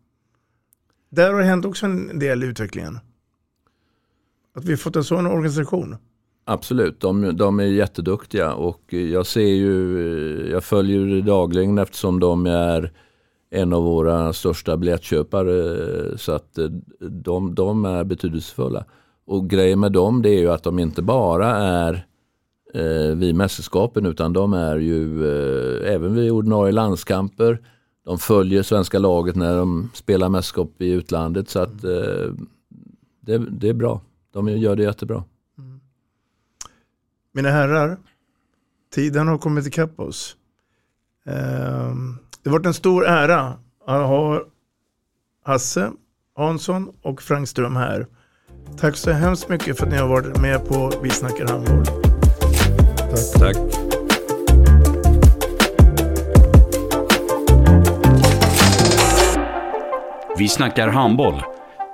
[1.10, 3.00] Där har det hänt också en del i utvecklingen.
[4.56, 5.98] Att vi fått en sån organisation.
[6.46, 12.46] Absolut, de, de är jätteduktiga och jag ser ju, jag följer det dagligen eftersom de
[12.46, 12.92] är
[13.52, 16.66] en av våra största biljettköpare så att eh,
[17.10, 18.86] de, de är betydelsefulla.
[19.26, 22.06] Och grejen med dem det är ju att de inte bara är
[22.74, 27.60] eh, vid mästerskapen utan de är ju eh, även vid ordinarie landskamper.
[28.06, 32.34] De följer svenska laget när de spelar mästerskap i utlandet så att eh,
[33.22, 34.02] det, det är bra.
[34.34, 35.24] De gör det jättebra.
[37.36, 37.98] Mina herrar,
[38.96, 40.36] tiden har kommit ikapp oss.
[41.26, 43.54] Ehm, Det har varit en stor ära
[43.88, 44.42] att ha
[45.46, 45.92] Hasse
[46.38, 48.08] Hansson och Frank Ström här.
[48.80, 51.86] Tack så hemskt mycket för att ni har varit med på Vi snackar handboll.
[53.40, 53.58] Tack.
[60.38, 61.42] Vi snackar handboll,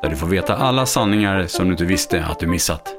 [0.02, 2.99] där du får veta alla sanningar som du inte visste att du missat.